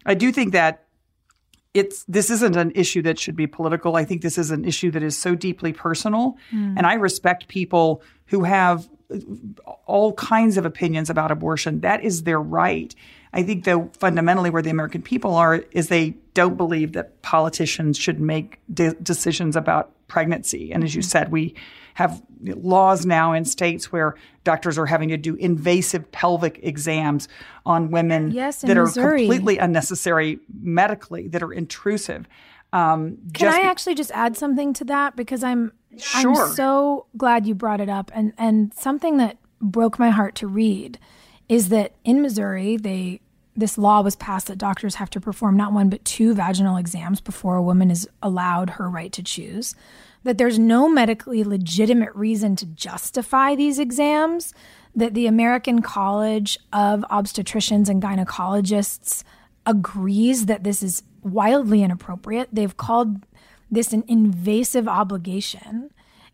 [0.06, 0.86] I do think that
[1.74, 3.96] it's this isn't an issue that should be political.
[3.96, 6.76] I think this is an issue that is so deeply personal, mm.
[6.76, 8.90] and I respect people who have
[9.86, 11.82] all kinds of opinions about abortion.
[11.82, 12.94] That is their right.
[13.34, 17.98] I think, though, fundamentally, where the American people are is they don't believe that politicians
[17.98, 20.72] should make de- decisions about pregnancy.
[20.72, 21.10] And as you mm-hmm.
[21.10, 21.56] said, we
[21.96, 27.28] have laws now in states where doctors are having to do invasive pelvic exams
[27.66, 29.24] on women yes, that Missouri.
[29.24, 32.28] are completely unnecessary medically, that are intrusive.
[32.72, 36.48] Um, Can I actually just add something to that because I'm sure.
[36.48, 40.48] I'm so glad you brought it up and and something that broke my heart to
[40.48, 41.00] read
[41.48, 43.22] is that in Missouri they
[43.56, 47.20] this law was passed that doctors have to perform not one but two vaginal exams
[47.20, 49.76] before a woman is allowed her right to choose
[50.24, 54.54] that there's no medically legitimate reason to justify these exams,
[54.96, 59.24] that the American College of Obstetricians and Gynecologists
[59.66, 62.50] agrees that this is wildly inappropriate.
[62.52, 63.26] They've called
[63.72, 65.92] this an invasive obligation.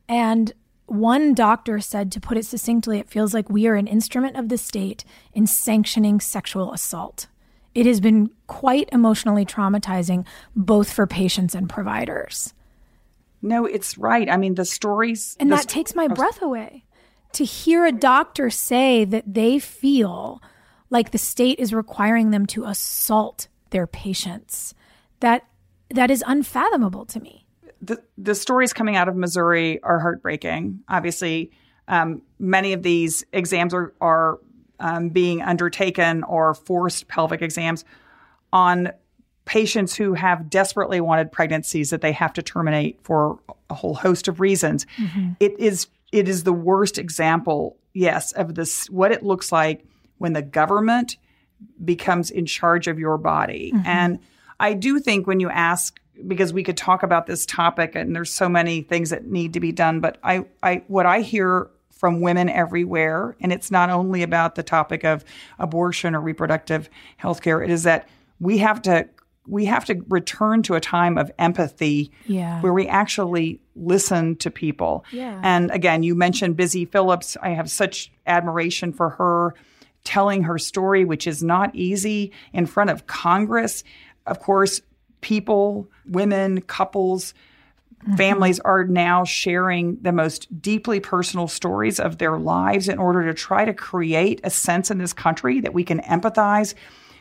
[0.08, 0.54] And
[0.88, 4.50] one doctor said, to put it succinctly, it feels like we are an instrument of
[4.50, 7.28] the state in sanctioning sexual assault.
[7.74, 10.26] It has been quite emotionally traumatizing,
[10.56, 12.54] both for patients and providers.
[13.46, 14.30] No, it's right.
[14.30, 15.38] I mean, the stories.
[15.40, 16.86] And the that st- takes my breath away.
[17.34, 20.42] To hear a doctor say that they feel
[20.90, 24.74] like the state is requiring them to assault their patients,
[25.20, 25.46] that
[25.90, 27.46] that is unfathomable to me.
[27.82, 30.80] The, the stories coming out of Missouri are heartbreaking.
[30.90, 31.52] Obviously,
[31.88, 34.40] um, many of these exams are, are
[34.80, 37.86] um, being undertaken or forced pelvic exams
[38.52, 38.92] on
[39.46, 43.40] patients who have desperately wanted pregnancies that they have to terminate for
[43.70, 44.86] a whole host of reasons.
[44.98, 45.34] Mm-hmm.
[45.40, 49.86] It is it is the worst example, yes, of this what it looks like
[50.18, 51.18] when the government
[51.84, 53.72] becomes in charge of your body.
[53.74, 53.88] Mm-hmm.
[53.88, 54.20] And
[54.60, 58.32] I do think when you ask because we could talk about this topic and there's
[58.32, 62.22] so many things that need to be done, but I, I what I hear from
[62.22, 65.24] women everywhere, and it's not only about the topic of
[65.60, 68.08] abortion or reproductive health care, it is that
[68.40, 69.08] we have to
[69.48, 72.62] we have to return to a time of empathy yeah.
[72.62, 75.06] where we actually listen to people.
[75.12, 75.40] Yeah.
[75.44, 77.38] And again, you mentioned Busy Phillips.
[77.42, 79.54] I have such admiration for her
[80.04, 83.84] telling her story, which is not easy in front of Congress.
[84.26, 84.82] Of course,
[85.22, 87.34] people, women, couples,
[88.04, 88.16] mm-hmm.
[88.16, 93.34] Families are now sharing the most deeply personal stories of their lives in order to
[93.34, 96.76] try to create a sense in this country that we can empathize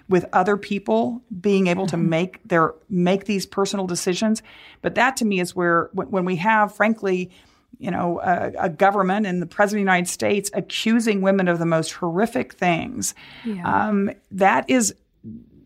[0.08, 4.42] with other people being able to make their make these personal decisions.
[4.82, 7.30] But that to me is where when, when we have, frankly,
[7.78, 11.58] you know, a, a, government and the president of the United States accusing women of
[11.58, 13.14] the most horrific things.
[13.44, 13.88] Yeah.
[13.88, 14.94] Um, that is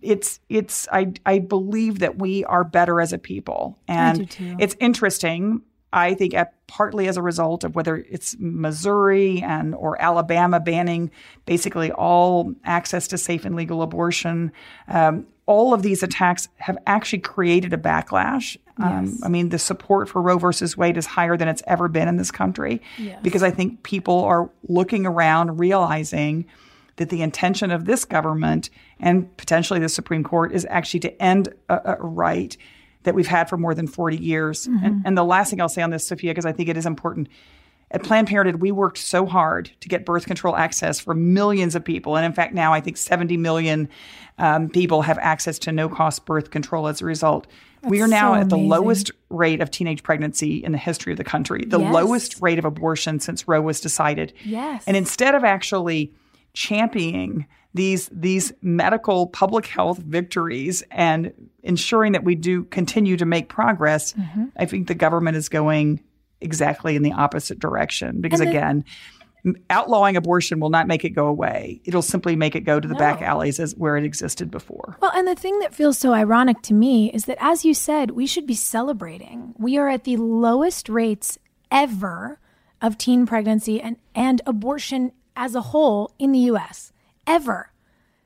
[0.01, 5.63] it's it's I I believe that we are better as a people, and it's interesting.
[5.93, 11.11] I think at, partly as a result of whether it's Missouri and or Alabama banning
[11.47, 14.53] basically all access to safe and legal abortion.
[14.87, 18.59] Um, all of these attacks have actually created a backlash.
[18.77, 19.21] Um, yes.
[19.25, 22.17] I mean, the support for Roe versus Wade is higher than it's ever been in
[22.17, 23.19] this country yes.
[23.23, 26.45] because I think people are looking around, realizing
[26.97, 28.69] that the intention of this government
[29.01, 32.57] and potentially the Supreme Court is actually to end a, a right
[33.09, 34.67] that we've had for more than 40 years.
[34.67, 34.85] Mm-hmm.
[34.85, 36.85] And, and, the last thing I'll say on this, Sophia, because I think it is
[36.85, 37.29] important.
[37.91, 41.83] At Planned Parenthood, we worked so hard to get birth control access for millions of
[41.83, 42.19] people.
[42.19, 43.89] And in fact, now I think 70 million
[44.37, 47.47] um, people have access to no cost birth control as a result.
[47.81, 51.15] That's we are now so at the lowest rate of teenage pregnancy in the history
[51.15, 51.95] of the country, the yes.
[51.95, 54.35] lowest rate of abortion since Roe was decided.
[54.45, 54.85] Yes.
[54.87, 56.13] And instead of actually
[56.53, 57.47] championing
[57.79, 64.13] these these medical public health victories and ensuring that we do continue to make progress,
[64.15, 64.47] mm-hmm.
[64.57, 66.03] I think the government is going
[66.41, 68.85] exactly in the opposite direction because the, again,
[69.71, 71.81] outlawing abortion will not make it go away.
[71.85, 72.99] It'll simply make it go to the no.
[72.99, 74.97] back alleys as where it existed before.
[75.01, 78.11] Well, and the thing that feels so ironic to me is that as you said,
[78.11, 79.55] we should be celebrating.
[79.57, 81.39] We are at the lowest rates
[81.71, 82.41] ever
[82.83, 86.93] of teen pregnancy and, and abortion as a whole in the US
[87.29, 87.71] ever.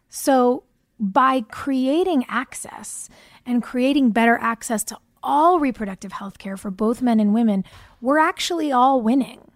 [0.08, 0.64] So,
[0.98, 3.08] by creating access
[3.44, 7.64] and creating better access to all reproductive health care for both men and women,
[8.00, 9.50] we're actually all winning.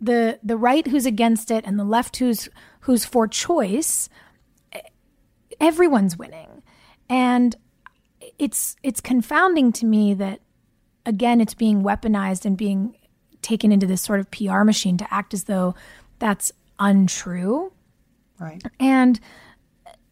[0.00, 2.48] The the right who's against it and the left who's
[2.80, 4.08] who's for choice,
[5.60, 6.62] everyone's winning.
[7.08, 7.56] And
[8.38, 10.40] it's it's confounding to me that
[11.04, 12.96] again it's being weaponized and being
[13.42, 15.74] taken into this sort of PR machine to act as though
[16.18, 17.72] that's untrue.
[18.38, 18.62] Right.
[18.78, 19.20] And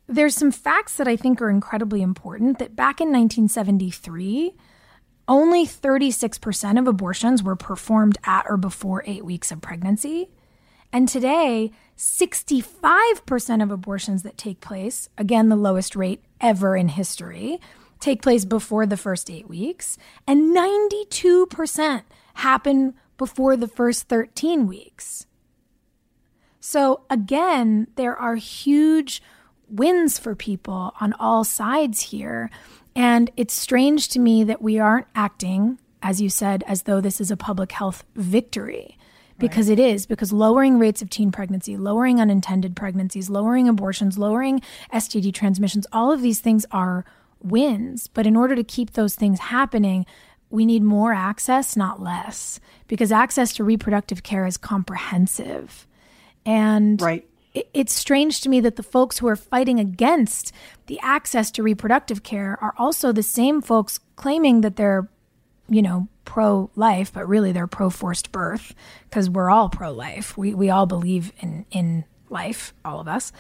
[0.07, 4.55] there's some facts that I think are incredibly important that back in 1973,
[5.29, 10.31] only 36% of abortions were performed at or before eight weeks of pregnancy.
[10.93, 17.61] And today, 65% of abortions that take place, again, the lowest rate ever in history,
[17.99, 22.03] take place before the first eight weeks, and 92%
[22.35, 25.26] happen before the first 13 weeks.
[26.69, 29.23] So again, there are huge
[29.69, 32.51] wins for people on all sides here.
[32.97, 37.21] And it's strange to me that we aren't acting, as you said, as though this
[37.21, 38.99] is a public health victory.
[39.39, 39.79] Because right.
[39.79, 44.61] it is, because lowering rates of teen pregnancy, lowering unintended pregnancies, lowering abortions, lowering
[44.93, 47.05] STD transmissions, all of these things are
[47.41, 48.09] wins.
[48.09, 50.05] But in order to keep those things happening,
[50.51, 52.59] we need more access, not less,
[52.89, 55.87] because access to reproductive care is comprehensive.
[56.47, 57.29] And right.
[57.53, 60.53] it's strange to me that the folks who are fighting against
[60.87, 65.09] the access to reproductive care are also the same folks claiming that they're,
[65.69, 68.75] you know, pro life, but really they're pro forced birth
[69.05, 70.39] because we're all pro life.
[70.39, 73.33] We, we all believe in, in life, all of us.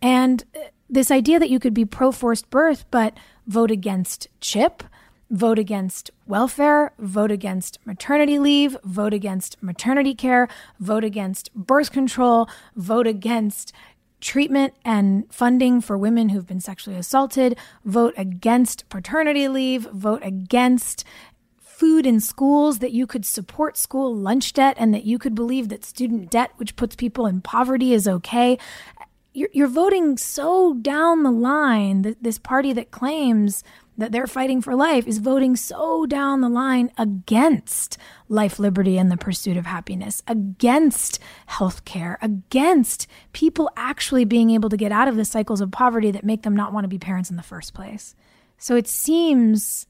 [0.00, 4.84] And uh, this idea that you could be pro forced birth, but vote against CHIP
[5.32, 10.46] vote against welfare, vote against maternity leave, vote against maternity care,
[10.78, 13.72] vote against birth control, vote against
[14.20, 21.04] treatment and funding for women who've been sexually assaulted, vote against paternity leave, vote against
[21.58, 25.70] food in schools, that you could support school lunch debt and that you could believe
[25.70, 28.58] that student debt, which puts people in poverty, is okay.
[29.32, 33.64] You're, you're voting so down the line, that this party that claims
[33.98, 39.10] that they're fighting for life is voting so down the line against life, liberty, and
[39.10, 45.08] the pursuit of happiness, against health care, against people actually being able to get out
[45.08, 47.42] of the cycles of poverty that make them not want to be parents in the
[47.42, 48.14] first place.
[48.56, 49.86] So it seems,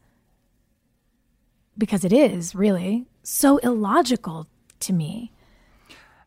[1.78, 4.48] because it is really, so illogical
[4.80, 5.30] to me.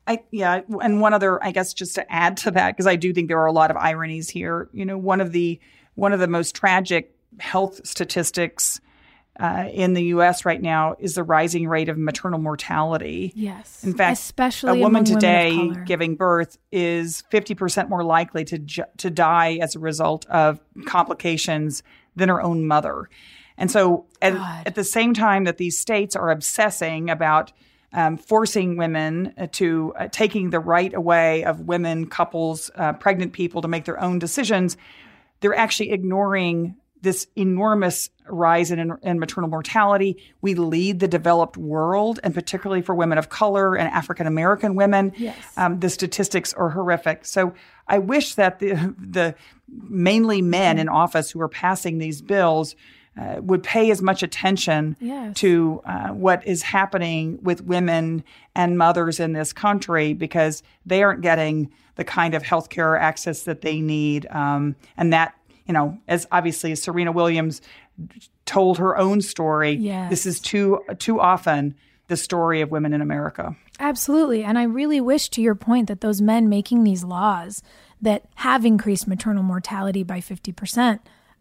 [0.08, 3.12] I, yeah, and one other, I guess, just to add to that, because I do
[3.12, 4.70] think there are a lot of ironies here.
[4.72, 5.60] You know, one of the
[5.96, 8.80] one of the most tragic health statistics
[9.40, 10.46] uh, in the U.S.
[10.46, 13.34] right now is the rising rate of maternal mortality.
[13.36, 18.60] Yes, in fact, especially a woman today giving birth is fifty percent more likely to
[18.60, 21.84] ju- to die as a result of complications
[22.16, 23.10] than her own mother.
[23.58, 24.34] And so at,
[24.66, 27.52] at the same time that these states are obsessing about
[27.94, 33.32] um, forcing women uh, to uh, taking the right away of women, couples, uh, pregnant
[33.32, 34.76] people to make their own decisions,
[35.40, 36.76] they're actually ignoring
[37.06, 40.18] this enormous rise in, in, maternal mortality.
[40.41, 45.14] We lead the developed world, and particularly for women of color and African American women,
[45.16, 45.38] yes.
[45.56, 47.26] um, the statistics are horrific.
[47.26, 47.53] So
[47.88, 49.36] I wish that the the
[49.70, 52.76] mainly men in office who are passing these bills
[53.18, 55.38] uh, would pay as much attention yes.
[55.38, 58.24] to uh, what is happening with women
[58.56, 63.62] and mothers in this country because they aren't getting the kind of healthcare access that
[63.62, 65.34] they need, um, and that
[65.66, 67.61] you know, as obviously as Serena Williams
[68.45, 70.09] told her own story, yes.
[70.09, 71.76] this is too too often
[72.07, 73.55] the story of women in America.
[73.80, 74.43] Absolutely.
[74.43, 77.63] And I really wish to your point that those men making these laws
[78.01, 80.99] that have increased maternal mortality by 50%,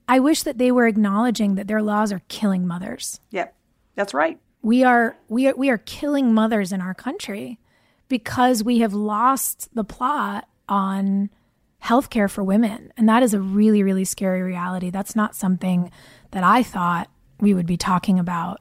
[0.09, 3.21] I wish that they were acknowledging that their laws are killing mothers.
[3.31, 3.55] Yep.
[3.95, 4.39] That's right.
[4.63, 7.59] We are we are we are killing mothers in our country
[8.09, 11.31] because we have lost the plot on
[11.85, 12.93] healthcare for women.
[12.97, 14.91] And that is a really, really scary reality.
[14.91, 15.91] That's not something
[16.31, 17.11] that I thought
[17.41, 18.61] we would be talking about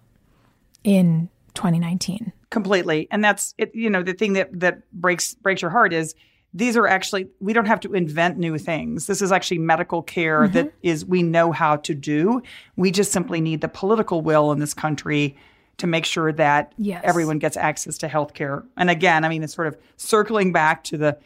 [0.84, 2.34] in 2019.
[2.50, 3.08] Completely.
[3.12, 6.16] And that's it, you know, the thing that that breaks breaks your heart is
[6.54, 9.08] these are actually we don't have to invent new things.
[9.08, 10.54] This is actually medical care mm-hmm.
[10.54, 12.42] that is we know how to do.
[12.76, 15.36] We just simply need the political will in this country
[15.78, 17.02] to make sure that yes.
[17.04, 18.64] everyone gets access to health care.
[18.78, 21.18] And again, I mean, it's sort of circling back to the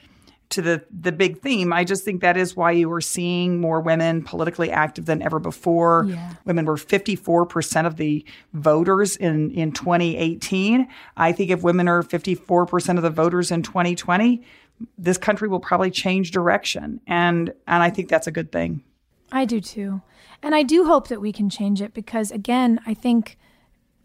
[0.50, 1.74] to the the big theme.
[1.74, 5.40] I just think that is why you are seeing more women politically active than ever
[5.40, 6.06] before.
[6.08, 6.34] Yeah.
[6.46, 10.88] Women were 54% of the voters in in 2018.
[11.18, 14.44] I think if women are 54% of the voters in 2020,
[14.98, 17.02] this country will probably change direction.
[17.08, 18.84] And and I think that's a good thing.
[19.32, 20.02] I do too.
[20.42, 23.38] And I do hope that we can change it because again, I think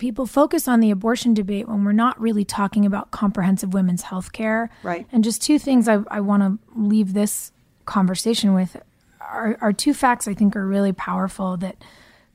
[0.02, 4.32] people focus on the abortion debate when we're not really talking about comprehensive women's health
[4.32, 4.68] care.
[4.82, 5.06] Right.
[5.12, 7.52] And just two things I, I want to leave this
[7.84, 8.76] conversation with
[9.20, 11.76] are, are two facts I think are really powerful that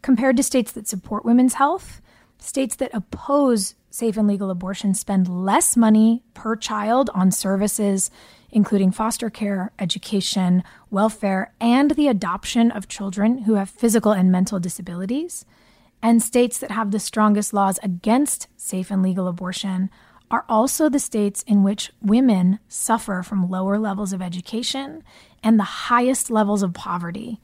[0.02, 2.02] compared to states that support women's health,
[2.40, 8.10] states that oppose safe and legal abortion spend less money per child on services,
[8.50, 14.58] including foster care, education, welfare, and the adoption of children who have physical and mental
[14.58, 15.44] disabilities
[16.02, 19.90] and states that have the strongest laws against safe and legal abortion
[20.30, 25.04] are also the states in which women suffer from lower levels of education
[25.42, 27.40] and the highest levels of poverty,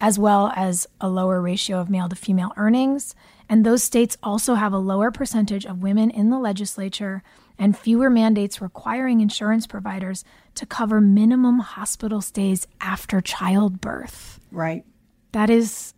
[0.00, 3.14] as well as a lower ratio of male to female earnings.
[3.48, 7.22] And those states also have a lower percentage of women in the legislature
[7.58, 10.24] and fewer mandates requiring insurance providers
[10.54, 14.40] to cover minimum hospital stays after childbirth.
[14.52, 14.84] Right.
[15.32, 15.94] That is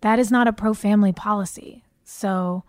[0.00, 1.84] that is not a pro family policy.
[2.04, 2.64] So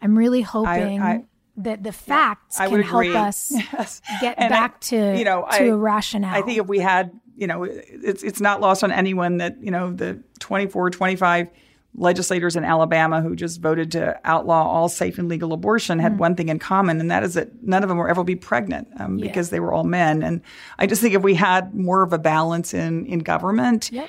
[0.00, 1.24] I'm really hoping I, I,
[1.58, 4.02] that the facts yeah, can help us yes.
[4.20, 6.34] get and back to you know to a rationale.
[6.34, 9.70] I think if we had you know it's it's not lost on anyone that you
[9.70, 11.48] know the 24 25
[11.94, 16.18] legislators in Alabama who just voted to outlaw all safe and legal abortion had mm.
[16.18, 18.88] one thing in common, and that is that none of them will ever be pregnant
[18.98, 19.26] um, yeah.
[19.26, 20.22] because they were all men.
[20.22, 20.40] And
[20.78, 24.08] I just think if we had more of a balance in in government, yep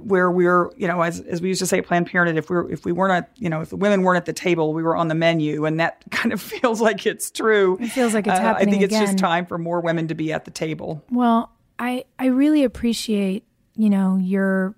[0.00, 2.70] where we're, you know, as, as we used to say at Planned Parenthood, if we're
[2.70, 4.96] if we weren't at, you know, if the women weren't at the table, we were
[4.96, 7.78] on the menu, and that kind of feels like it's true.
[7.80, 8.68] It feels like it's uh, happening.
[8.68, 9.06] I think it's again.
[9.06, 11.04] just time for more women to be at the table.
[11.10, 14.74] Well, I I really appreciate, you know, your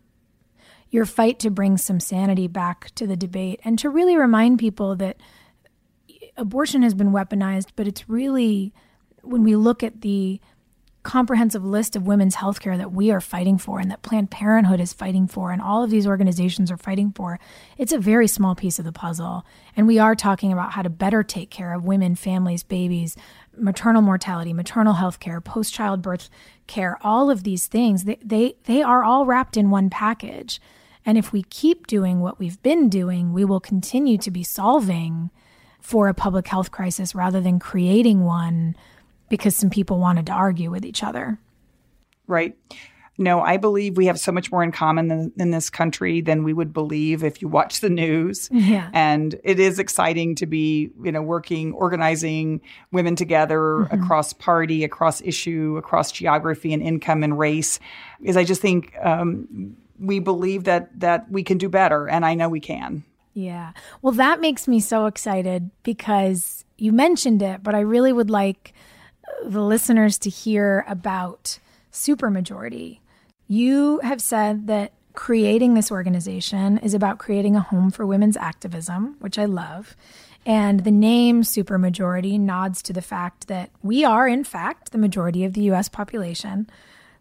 [0.91, 4.97] your fight to bring some sanity back to the debate and to really remind people
[4.97, 5.19] that
[6.37, 8.73] abortion has been weaponized, but it's really
[9.23, 10.41] when we look at the
[11.09, 14.93] comprehensive list of women's healthcare that we are fighting for and that Planned Parenthood is
[14.93, 17.41] fighting for and all of these organizations are fighting for,
[17.79, 19.47] it's a very small piece of the puzzle.
[19.75, 23.17] And we are talking about how to better take care of women, families, babies,
[23.57, 26.29] maternal mortality, maternal health care, post childbirth
[26.67, 28.05] care, all of these things.
[28.05, 30.61] They, they, they are all wrapped in one package.
[31.07, 35.31] And if we keep doing what we've been doing, we will continue to be solving
[35.81, 38.77] for a public health crisis rather than creating one
[39.29, 41.39] because some people wanted to argue with each other.
[42.27, 42.57] Right.
[43.21, 46.45] No, I believe we have so much more in common than, in this country than
[46.45, 48.49] we would believe if you watch the news.
[48.53, 48.91] Yeah.
[48.93, 52.61] And it is exciting to be, you know, working, organizing
[52.93, 54.03] women together mm-hmm.
[54.03, 57.81] across party, across issue, across geography and income and race.
[58.23, 62.35] Is I just think um, we believe that that we can do better, and I
[62.35, 63.03] know we can.
[63.35, 63.73] Yeah.
[64.01, 68.75] Well, that makes me so excited because you mentioned it, but I really would like
[69.45, 71.59] the listeners to hear about
[71.93, 73.01] supermajority.
[73.47, 79.17] You have said that creating this organization is about creating a home for women's activism,
[79.19, 79.97] which I love.
[80.47, 85.45] And the name supermajority nods to the fact that we are, in fact, the majority
[85.45, 86.71] of the US population.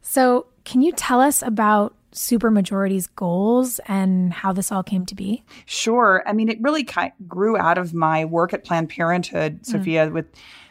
[0.01, 5.43] So, can you tell us about Supermajority's goals and how this all came to be?
[5.65, 6.23] Sure.
[6.25, 9.65] I mean, it really kind of grew out of my work at Planned Parenthood, mm.
[9.65, 10.25] Sophia, with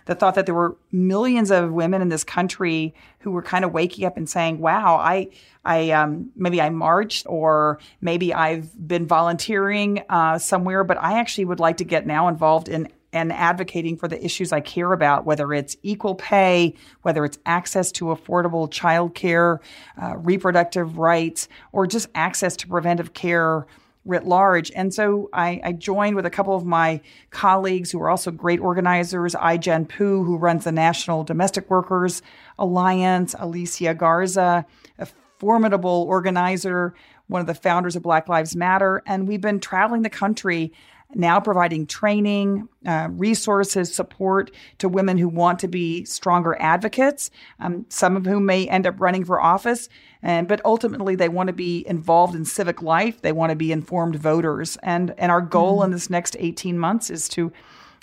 [0.07, 3.73] the thought that there were millions of women in this country who were kind of
[3.73, 5.29] waking up and saying, "Wow, I,
[5.65, 11.45] I, um, maybe I marched, or maybe I've been volunteering uh, somewhere, but I actually
[11.45, 15.25] would like to get now involved in and advocating for the issues I care about,
[15.25, 19.61] whether it's equal pay, whether it's access to affordable childcare,
[20.01, 23.67] uh, reproductive rights, or just access to preventive care
[24.07, 24.71] writ large.
[24.73, 27.01] And so I, I, joined with a couple of my
[27.31, 32.23] colleagues who are also great organizers, Ai-jen Poo, who runs the National Domestic Workers
[32.59, 34.65] Alliance, Alicia Garza,
[34.99, 35.07] a
[35.39, 36.95] formidable organizer,
[37.27, 39.03] one of the founders of Black Lives Matter.
[39.07, 40.73] And we've been traveling the country
[41.15, 47.31] now providing training, uh, resources, support to women who want to be stronger advocates,
[47.61, 49.89] um, some of whom may end up running for office.
[50.23, 53.23] And, but ultimately, they want to be involved in civic life.
[53.23, 54.77] They want to be informed voters.
[54.83, 55.87] And, and our goal mm-hmm.
[55.87, 57.53] in this next 18 months is to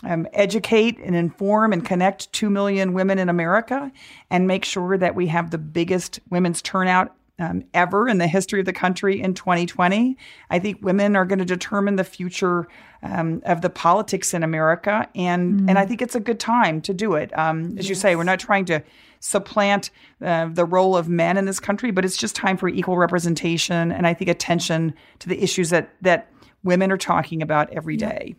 [0.03, 3.91] um, educate and inform and connect 2 million women in America
[4.29, 8.59] and make sure that we have the biggest women's turnout um, ever in the history
[8.59, 10.17] of the country in 2020.
[10.49, 12.67] I think women are going to determine the future
[13.01, 15.69] um, of the politics in America, and mm.
[15.69, 17.37] and I think it's a good time to do it.
[17.37, 17.89] Um, as yes.
[17.89, 18.83] you say, we're not trying to
[19.19, 19.89] supplant
[20.21, 23.91] uh, the role of men in this country, but it's just time for equal representation,
[23.91, 26.29] and I think attention to the issues that that
[26.63, 28.35] women are talking about every day.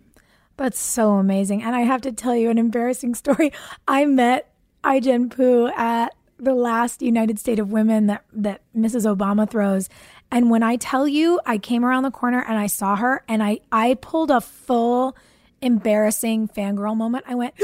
[0.57, 3.53] That's so amazing, and I have to tell you an embarrassing story.
[3.89, 4.51] I met
[4.85, 9.05] Ai-jen Poo at the last United State of Women that that Mrs.
[9.05, 9.89] Obama throws.
[10.31, 13.43] And when I tell you, I came around the corner and I saw her, and
[13.43, 15.17] I I pulled a full
[15.61, 17.25] embarrassing fangirl moment.
[17.27, 17.55] I went,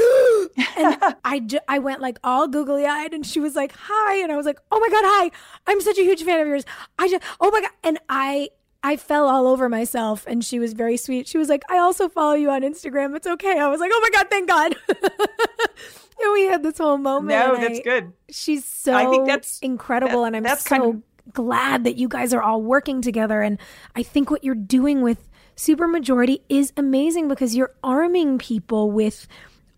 [0.77, 4.37] and I, I went like all googly eyed, and she was like, "Hi," and I
[4.37, 5.31] was like, "Oh my god, hi!
[5.67, 6.65] I'm such a huge fan of yours."
[6.97, 8.49] I just, oh my god, and I
[8.83, 11.27] I fell all over myself and she was very sweet.
[11.27, 13.15] She was like, I also follow you on Instagram.
[13.15, 13.59] It's okay.
[13.59, 14.75] I was like, oh my God, thank God.
[16.23, 17.29] and we had this whole moment.
[17.29, 18.13] No, that's I, good.
[18.29, 20.21] She's so I think that's incredible.
[20.21, 21.33] That, and I'm that's so kind of...
[21.33, 23.41] glad that you guys are all working together.
[23.41, 23.59] And
[23.95, 29.27] I think what you're doing with Supermajority is amazing because you're arming people with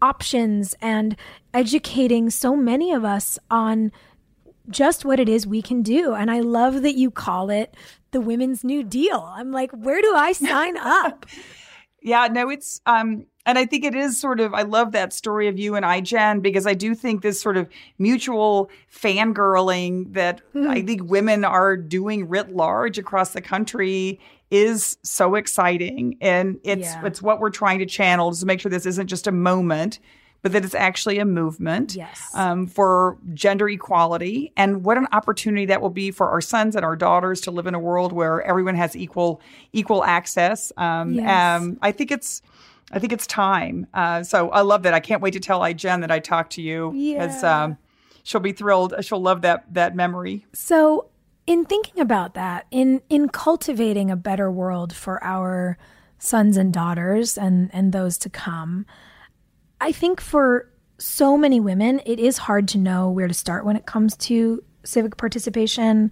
[0.02, 1.16] options and
[1.54, 3.92] educating so many of us on
[4.70, 6.14] just what it is we can do.
[6.14, 7.76] And I love that you call it
[8.12, 9.20] the Women's New Deal.
[9.36, 11.26] I'm like, where do I sign up?
[12.02, 15.48] yeah, no, it's um and I think it is sort of I love that story
[15.48, 17.68] of you and Ai-jen because I do think this sort of
[17.98, 20.68] mutual fangirling that mm.
[20.68, 24.20] I think women are doing writ large across the country
[24.52, 26.18] is so exciting.
[26.22, 27.06] And it's yeah.
[27.06, 30.00] it's what we're trying to channel to make sure this isn't just a moment
[30.44, 32.30] but that it's actually a movement yes.
[32.36, 34.52] um, for gender equality.
[34.58, 37.66] And what an opportunity that will be for our sons and our daughters to live
[37.66, 39.40] in a world where everyone has equal
[39.72, 40.74] equal access.
[40.78, 41.62] Um, yes.
[41.62, 42.42] um, I think it's.
[42.94, 43.88] I think it's time.
[43.94, 44.94] Uh, so I love that.
[44.94, 47.64] I can't wait to tell Ai-jen that I talked to you because yeah.
[47.64, 47.78] um,
[48.24, 48.94] she'll be thrilled.
[49.02, 50.46] She'll love that that memory.
[50.54, 51.10] So,
[51.46, 55.78] in thinking about that, in in cultivating a better world for our
[56.20, 58.86] sons and daughters and and those to come,
[59.82, 63.76] I think for so many women, it is hard to know where to start when
[63.76, 66.12] it comes to civic participation.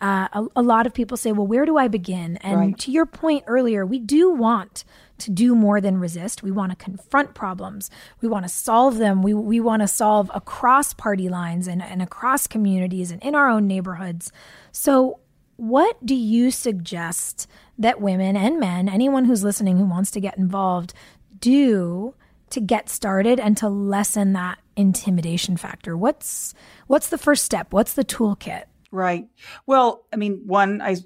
[0.00, 2.36] Uh, a, a, lot of people say, well, where do I begin?
[2.38, 2.78] And right.
[2.78, 4.84] to your point earlier, we do want
[5.22, 6.42] to do more than resist.
[6.42, 7.90] We want to confront problems.
[8.20, 9.22] We want to solve them.
[9.22, 13.48] We, we want to solve across party lines and, and across communities and in our
[13.48, 14.32] own neighborhoods.
[14.72, 15.20] So,
[15.56, 17.46] what do you suggest
[17.78, 20.92] that women and men, anyone who's listening who wants to get involved,
[21.38, 22.14] do
[22.50, 25.96] to get started and to lessen that intimidation factor?
[25.96, 26.54] What's
[26.86, 27.72] what's the first step?
[27.72, 28.64] What's the toolkit?
[28.94, 29.26] Right.
[29.64, 30.96] Well, I mean, one, I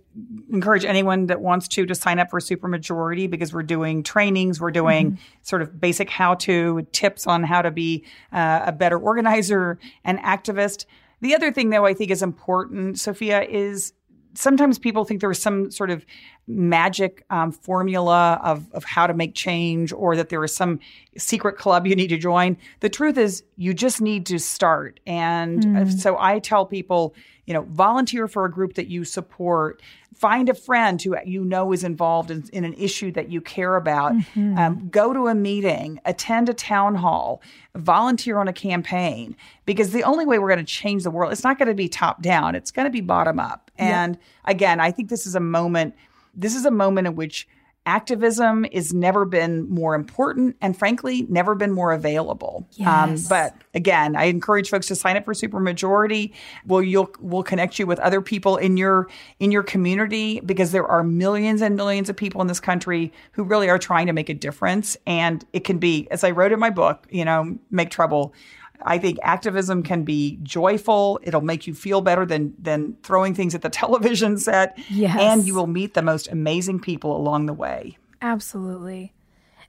[0.51, 4.73] encourage anyone that wants to to sign up for Supermajority because we're doing trainings, we're
[4.73, 5.23] doing mm-hmm.
[5.43, 10.19] sort of basic how to tips on how to be uh, a better organizer and
[10.19, 10.85] activist.
[11.21, 13.93] The other thing, though, I think is important, Sophia, is
[14.35, 16.05] sometimes people think there is some sort of
[16.49, 20.79] magic um, formula of, of how to make change or that there is some
[21.17, 22.57] secret club you need to join.
[22.81, 25.01] The truth is, you just need to start.
[25.07, 25.99] And mm.
[25.99, 27.15] so I tell people,
[27.47, 29.83] you know, volunteer for a group that you support.
[30.15, 33.77] Find a friend who you know is involved in, in an issue that you care
[33.77, 34.15] about.
[34.15, 34.57] Mm-hmm.
[34.57, 37.43] Um, go to a meeting, attend a town hall,
[37.75, 39.37] volunteer on a campaign.
[39.67, 41.89] Because the only way we're going to change the world, it's not going to be
[41.89, 42.55] top down.
[42.55, 43.71] It's going to be bottom up.
[43.79, 44.17] And
[44.47, 45.95] again, I think this is a moment
[46.37, 47.49] this is a moment in which
[47.87, 52.67] activism has never been more important and frankly never been more available.
[52.81, 53.23] Um, yes.
[53.23, 56.33] um, but again i encourage folks to sign up for supermajority.
[56.67, 59.09] Well you'll we'll connect you with other people in your
[59.39, 63.45] in your community because there are millions and millions of people in this country who
[63.45, 64.97] really are trying to make a difference.
[65.07, 68.35] And it can be as i wrote in my book you know make trouble
[68.83, 71.21] I think activism can be joyful.
[71.23, 74.79] It'll make you feel better than than throwing things at the television set.
[74.91, 75.17] Yes.
[75.19, 77.99] And you will meet the most amazing people along the way.
[78.23, 79.13] Absolutely.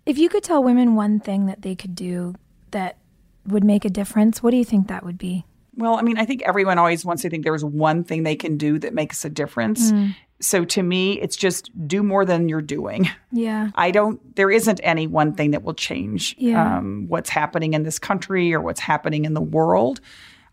[0.05, 2.35] If you could tell women one thing that they could do
[2.71, 2.97] that
[3.45, 5.45] would make a difference, what do you think that would be?
[5.75, 8.57] Well, I mean, I think everyone always wants to think there's one thing they can
[8.57, 9.91] do that makes a difference.
[9.91, 10.15] Mm.
[10.39, 13.09] So to me, it's just do more than you're doing.
[13.31, 13.71] Yeah.
[13.75, 16.77] I don't, there isn't any one thing that will change yeah.
[16.77, 19.99] um, what's happening in this country or what's happening in the world.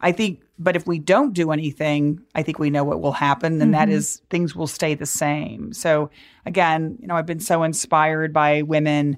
[0.01, 3.55] I think, but if we don't do anything, I think we know what will happen,
[3.55, 3.73] and mm-hmm.
[3.73, 5.73] that is things will stay the same.
[5.73, 6.11] So
[6.45, 9.17] again, you know, I've been so inspired by women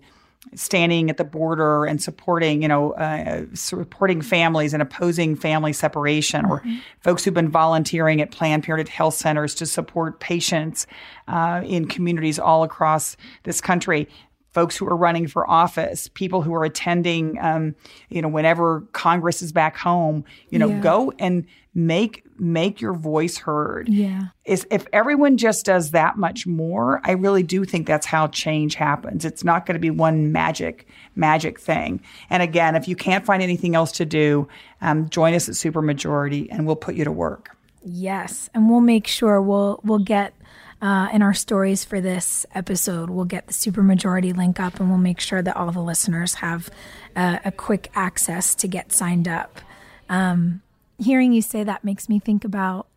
[0.55, 6.45] standing at the border and supporting, you know, uh, supporting families and opposing family separation,
[6.47, 6.77] or mm-hmm.
[7.01, 10.87] folks who've been volunteering at Planned Parenthood health centers to support patients
[11.29, 14.09] uh, in communities all across this country.
[14.57, 17.75] Folks who are running for office, people who are attending, um,
[18.09, 20.81] you know, whenever Congress is back home, you know, yeah.
[20.81, 23.87] go and make make your voice heard.
[23.87, 24.29] Yeah.
[24.47, 28.77] Is if everyone just does that much more, I really do think that's how change
[28.77, 29.27] happens.
[29.27, 32.01] It's not going to be one magic magic thing.
[32.31, 34.49] And again, if you can't find anything else to do,
[34.81, 37.55] um, join us at Supermajority, and we'll put you to work.
[37.85, 40.33] Yes, and we'll make sure we'll we'll get.
[40.83, 44.99] Uh, in our stories for this episode, we'll get the supermajority link up and we'll
[44.99, 46.69] make sure that all the listeners have
[47.15, 49.61] uh, a quick access to get signed up.
[50.09, 50.61] Um,
[50.99, 52.89] hearing you say that makes me think about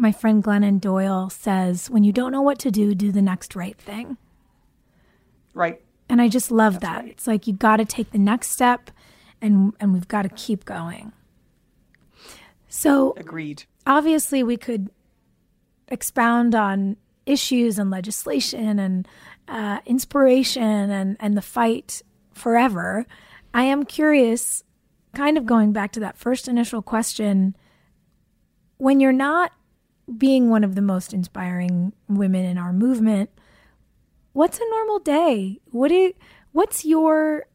[0.00, 3.54] my friend Glennon Doyle says, when you don't know what to do, do the next
[3.54, 4.16] right thing.
[5.52, 5.80] Right.
[6.08, 7.02] And I just love That's that.
[7.02, 7.10] Right.
[7.10, 8.90] It's like you got to take the next step
[9.42, 11.12] and and we've got to keep going.
[12.68, 13.64] So Agreed.
[13.86, 14.90] Obviously we could
[15.90, 16.96] expound on
[17.26, 19.08] issues and legislation and
[19.48, 22.02] uh, inspiration and, and the fight
[22.32, 23.06] forever.
[23.52, 24.64] I am curious
[25.14, 27.56] kind of going back to that first initial question,
[28.78, 29.52] when you're not
[30.16, 33.30] being one of the most inspiring women in our movement,
[34.32, 35.60] what's a normal day?
[35.66, 36.12] What is,
[36.52, 37.46] what's your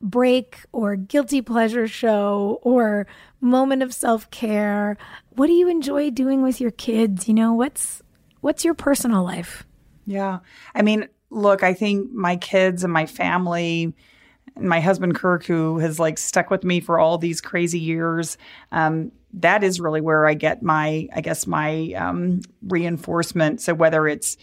[0.00, 3.06] break or guilty pleasure show or
[3.40, 4.96] moment of self-care?
[5.30, 7.28] What do you enjoy doing with your kids?
[7.28, 8.02] You know, what's
[8.40, 9.66] what's your personal life?
[10.06, 10.38] Yeah.
[10.74, 13.94] I mean, look, I think my kids and my family
[14.60, 18.38] my husband Kirk, who has like stuck with me for all these crazy years,
[18.72, 23.60] um, that is really where I get my, I guess, my um, reinforcement.
[23.60, 24.36] So whether it's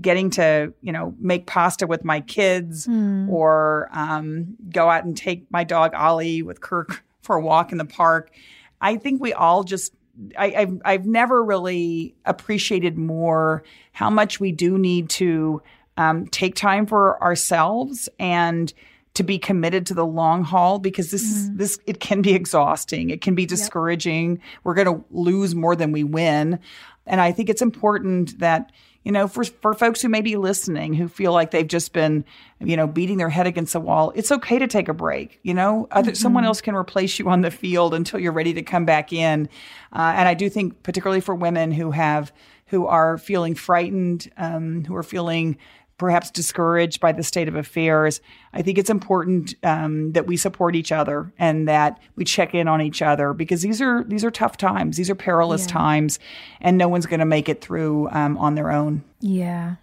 [0.00, 3.28] getting to, you know, make pasta with my kids mm.
[3.28, 7.78] or um, go out and take my dog Ollie with Kirk for a walk in
[7.78, 8.32] the park,
[8.80, 9.92] I think we all just
[10.36, 13.62] I, have I've never really appreciated more
[13.92, 15.62] how much we do need to
[15.96, 18.72] um, take time for ourselves and
[19.14, 21.56] to be committed to the long haul because this mm.
[21.56, 23.10] this it can be exhausting.
[23.10, 24.30] It can be discouraging.
[24.30, 24.40] Yep.
[24.64, 26.58] We're going to lose more than we win.
[27.06, 28.72] And I think it's important that
[29.04, 32.24] you know for for folks who may be listening who feel like they've just been
[32.60, 35.38] you know beating their head against the wall, it's okay to take a break.
[35.42, 36.16] You know, Other, mm-hmm.
[36.16, 39.48] someone else can replace you on the field until you're ready to come back in.
[39.92, 42.32] Uh, and I do think particularly for women who have
[42.66, 45.58] who are feeling frightened, um, who are feeling
[46.00, 48.22] perhaps discouraged by the state of affairs,
[48.54, 52.68] I think it's important um, that we support each other and that we check in
[52.68, 55.72] on each other because these are these are tough times, these are perilous yeah.
[55.72, 56.18] times,
[56.62, 59.04] and no one's going to make it through um, on their own.
[59.20, 59.74] Yeah.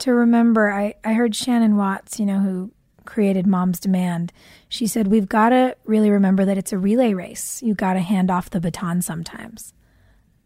[0.00, 2.70] To remember, I I heard Shannon Watts, you know, who
[3.06, 4.30] created Mom's Demand.
[4.68, 7.62] She said we've got to really remember that it's a relay race.
[7.62, 9.72] You got to hand off the baton sometimes,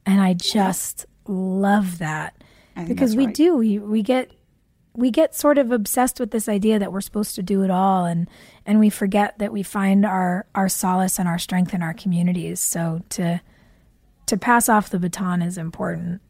[0.07, 2.41] and I just love that
[2.87, 3.35] because we right.
[3.35, 4.31] do we we get
[4.97, 8.05] we get sort of obsessed with this idea that we're supposed to do it all
[8.05, 8.29] and
[8.65, 12.61] and we forget that we find our our solace and our strength in our communities
[12.61, 13.41] so to
[14.27, 16.21] to pass off the baton is important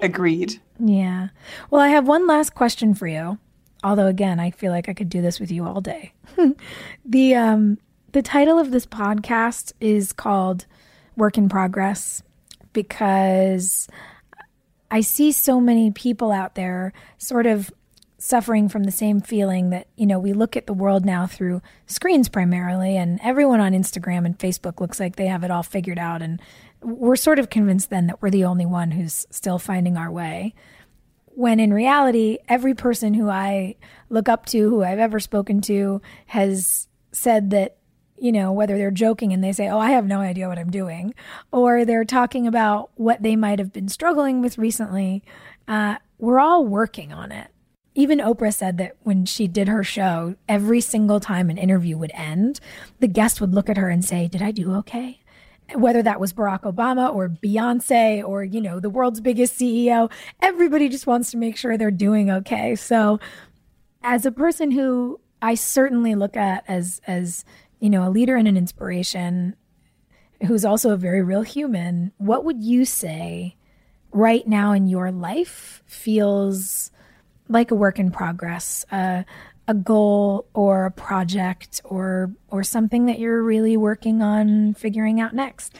[0.00, 1.28] agreed Yeah.
[1.70, 3.38] Well, I have one last question for you.
[3.82, 6.12] Although again, I feel like I could do this with you all day.
[7.04, 7.78] the um
[8.12, 10.66] the title of this podcast is called
[11.16, 12.22] Work in Progress
[12.72, 13.88] because
[14.94, 17.72] I see so many people out there sort of
[18.16, 21.62] suffering from the same feeling that, you know, we look at the world now through
[21.86, 25.98] screens primarily, and everyone on Instagram and Facebook looks like they have it all figured
[25.98, 26.22] out.
[26.22, 26.40] And
[26.80, 30.54] we're sort of convinced then that we're the only one who's still finding our way.
[31.24, 33.74] When in reality, every person who I
[34.10, 37.78] look up to, who I've ever spoken to, has said that
[38.18, 40.70] you know, whether they're joking and they say, Oh, I have no idea what I'm
[40.70, 41.14] doing,
[41.52, 45.22] or they're talking about what they might have been struggling with recently,
[45.66, 47.48] uh, we're all working on it.
[47.94, 52.10] Even Oprah said that when she did her show, every single time an interview would
[52.14, 52.58] end,
[52.98, 55.20] the guest would look at her and say, Did I do okay?
[55.74, 60.10] Whether that was Barack Obama or Beyonce or, you know, the world's biggest CEO,
[60.42, 62.74] everybody just wants to make sure they're doing okay.
[62.76, 63.18] So,
[64.02, 67.44] as a person who I certainly look at as, as,
[67.84, 69.54] you know, a leader and an inspiration
[70.46, 73.56] who's also a very real human, what would you say
[74.10, 76.90] right now in your life feels
[77.46, 79.22] like a work in progress, uh,
[79.68, 85.34] a goal or a project or or something that you're really working on figuring out
[85.34, 85.78] next?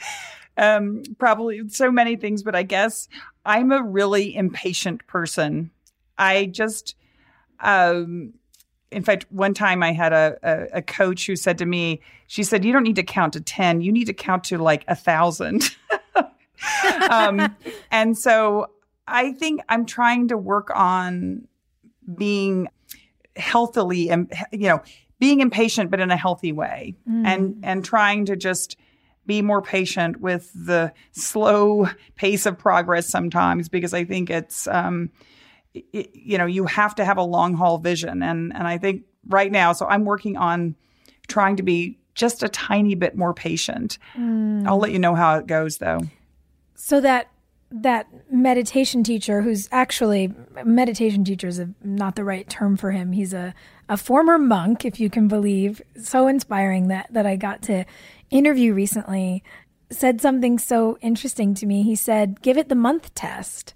[0.56, 3.10] um, probably so many things, but I guess
[3.44, 5.70] I'm a really impatient person.
[6.16, 6.96] I just,
[7.60, 8.32] um,
[8.92, 12.44] in fact, one time I had a, a, a coach who said to me, she
[12.44, 13.80] said, "You don't need to count to ten.
[13.80, 15.70] You need to count to like a thousand.
[17.10, 17.56] um,
[17.90, 18.70] and so
[19.06, 21.48] I think I'm trying to work on
[22.14, 22.68] being
[23.36, 24.82] healthily and you know
[25.18, 27.26] being impatient but in a healthy way mm.
[27.26, 28.76] and and trying to just
[29.24, 35.10] be more patient with the slow pace of progress sometimes because I think it's um
[35.74, 39.04] it, you know you have to have a long haul vision and and I think
[39.28, 40.74] right now so I'm working on
[41.28, 43.98] trying to be just a tiny bit more patient.
[44.14, 44.66] Mm.
[44.66, 46.00] I'll let you know how it goes though.
[46.74, 47.28] So that
[47.70, 50.34] that meditation teacher who's actually
[50.64, 53.12] meditation teacher is a, not the right term for him.
[53.12, 53.54] He's a,
[53.88, 55.80] a former monk, if you can believe.
[56.00, 57.84] So inspiring that that I got to
[58.30, 59.42] interview recently
[59.90, 61.82] said something so interesting to me.
[61.82, 63.74] He said, "Give it the month test.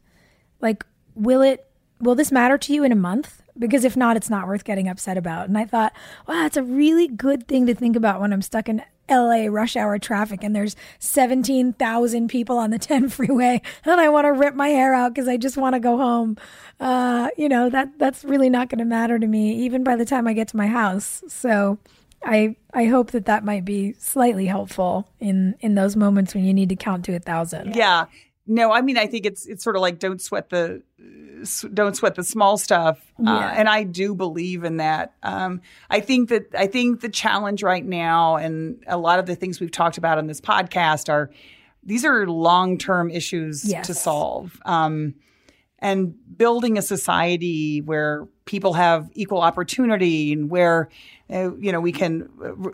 [0.60, 1.65] Like, will it
[2.00, 3.42] will this matter to you in a month?
[3.58, 5.92] Because if not, it's not worth getting upset about." And I thought,
[6.28, 9.76] "Wow, that's a really good thing to think about when I'm stuck in LA rush
[9.76, 14.54] hour traffic and there's 17,000 people on the 10 freeway and I want to rip
[14.54, 16.36] my hair out because I just want to go home.
[16.80, 20.04] Uh, you know, that that's really not going to matter to me even by the
[20.04, 21.22] time I get to my house.
[21.28, 21.78] So
[22.24, 26.52] I I hope that that might be slightly helpful in in those moments when you
[26.52, 27.76] need to count to a thousand.
[27.76, 28.06] Yeah.
[28.46, 30.82] No, I mean I think it's it's sort of like don't sweat the
[31.72, 32.98] don't sweat the small stuff.
[33.18, 33.36] Uh, yeah.
[33.36, 35.14] Uh, and I do believe in that.
[35.22, 35.60] Um,
[35.90, 39.60] I think that I think the challenge right now, and a lot of the things
[39.60, 41.30] we've talked about on this podcast are
[41.82, 43.86] these are long term issues yes.
[43.86, 44.60] to solve.
[44.64, 45.14] Um,
[45.78, 50.88] and building a society where people have equal opportunity and where
[51.30, 52.20] uh, you know we can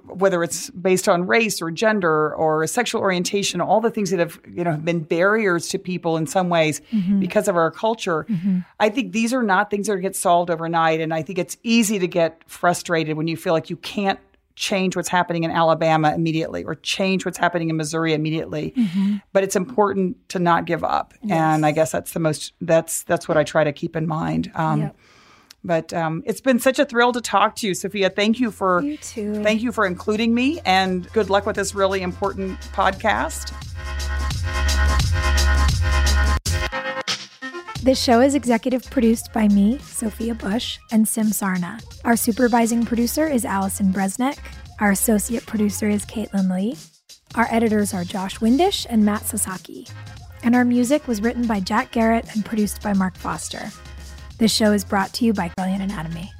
[0.06, 4.38] whether it's based on race or gender or sexual orientation all the things that have
[4.46, 7.18] you know have been barriers to people in some ways mm-hmm.
[7.18, 8.58] because of our culture mm-hmm.
[8.78, 11.98] i think these are not things that get solved overnight and i think it's easy
[11.98, 14.20] to get frustrated when you feel like you can't
[14.54, 18.74] change what's happening in Alabama immediately or change what's happening in Missouri immediately.
[18.76, 19.16] Mm-hmm.
[19.32, 21.14] But it's important to not give up.
[21.22, 21.38] Yes.
[21.38, 24.52] And I guess that's the most that's that's what I try to keep in mind.
[24.54, 24.96] Um, yep.
[25.64, 28.10] But um, it's been such a thrill to talk to you, Sophia.
[28.10, 32.02] Thank you for you thank you for including me, and good luck with this really
[32.02, 33.52] important podcast.
[37.82, 41.82] This show is executive produced by me, Sophia Bush, and Sim Sarna.
[42.04, 44.38] Our supervising producer is Allison Bresnick.
[44.78, 46.76] Our associate producer is Caitlin Lee.
[47.34, 49.88] Our editors are Josh Windish and Matt Sasaki.
[50.44, 53.70] And our music was written by Jack Garratt and produced by Mark Foster.
[54.42, 56.32] This show is brought to you by Brilliant Anatomy.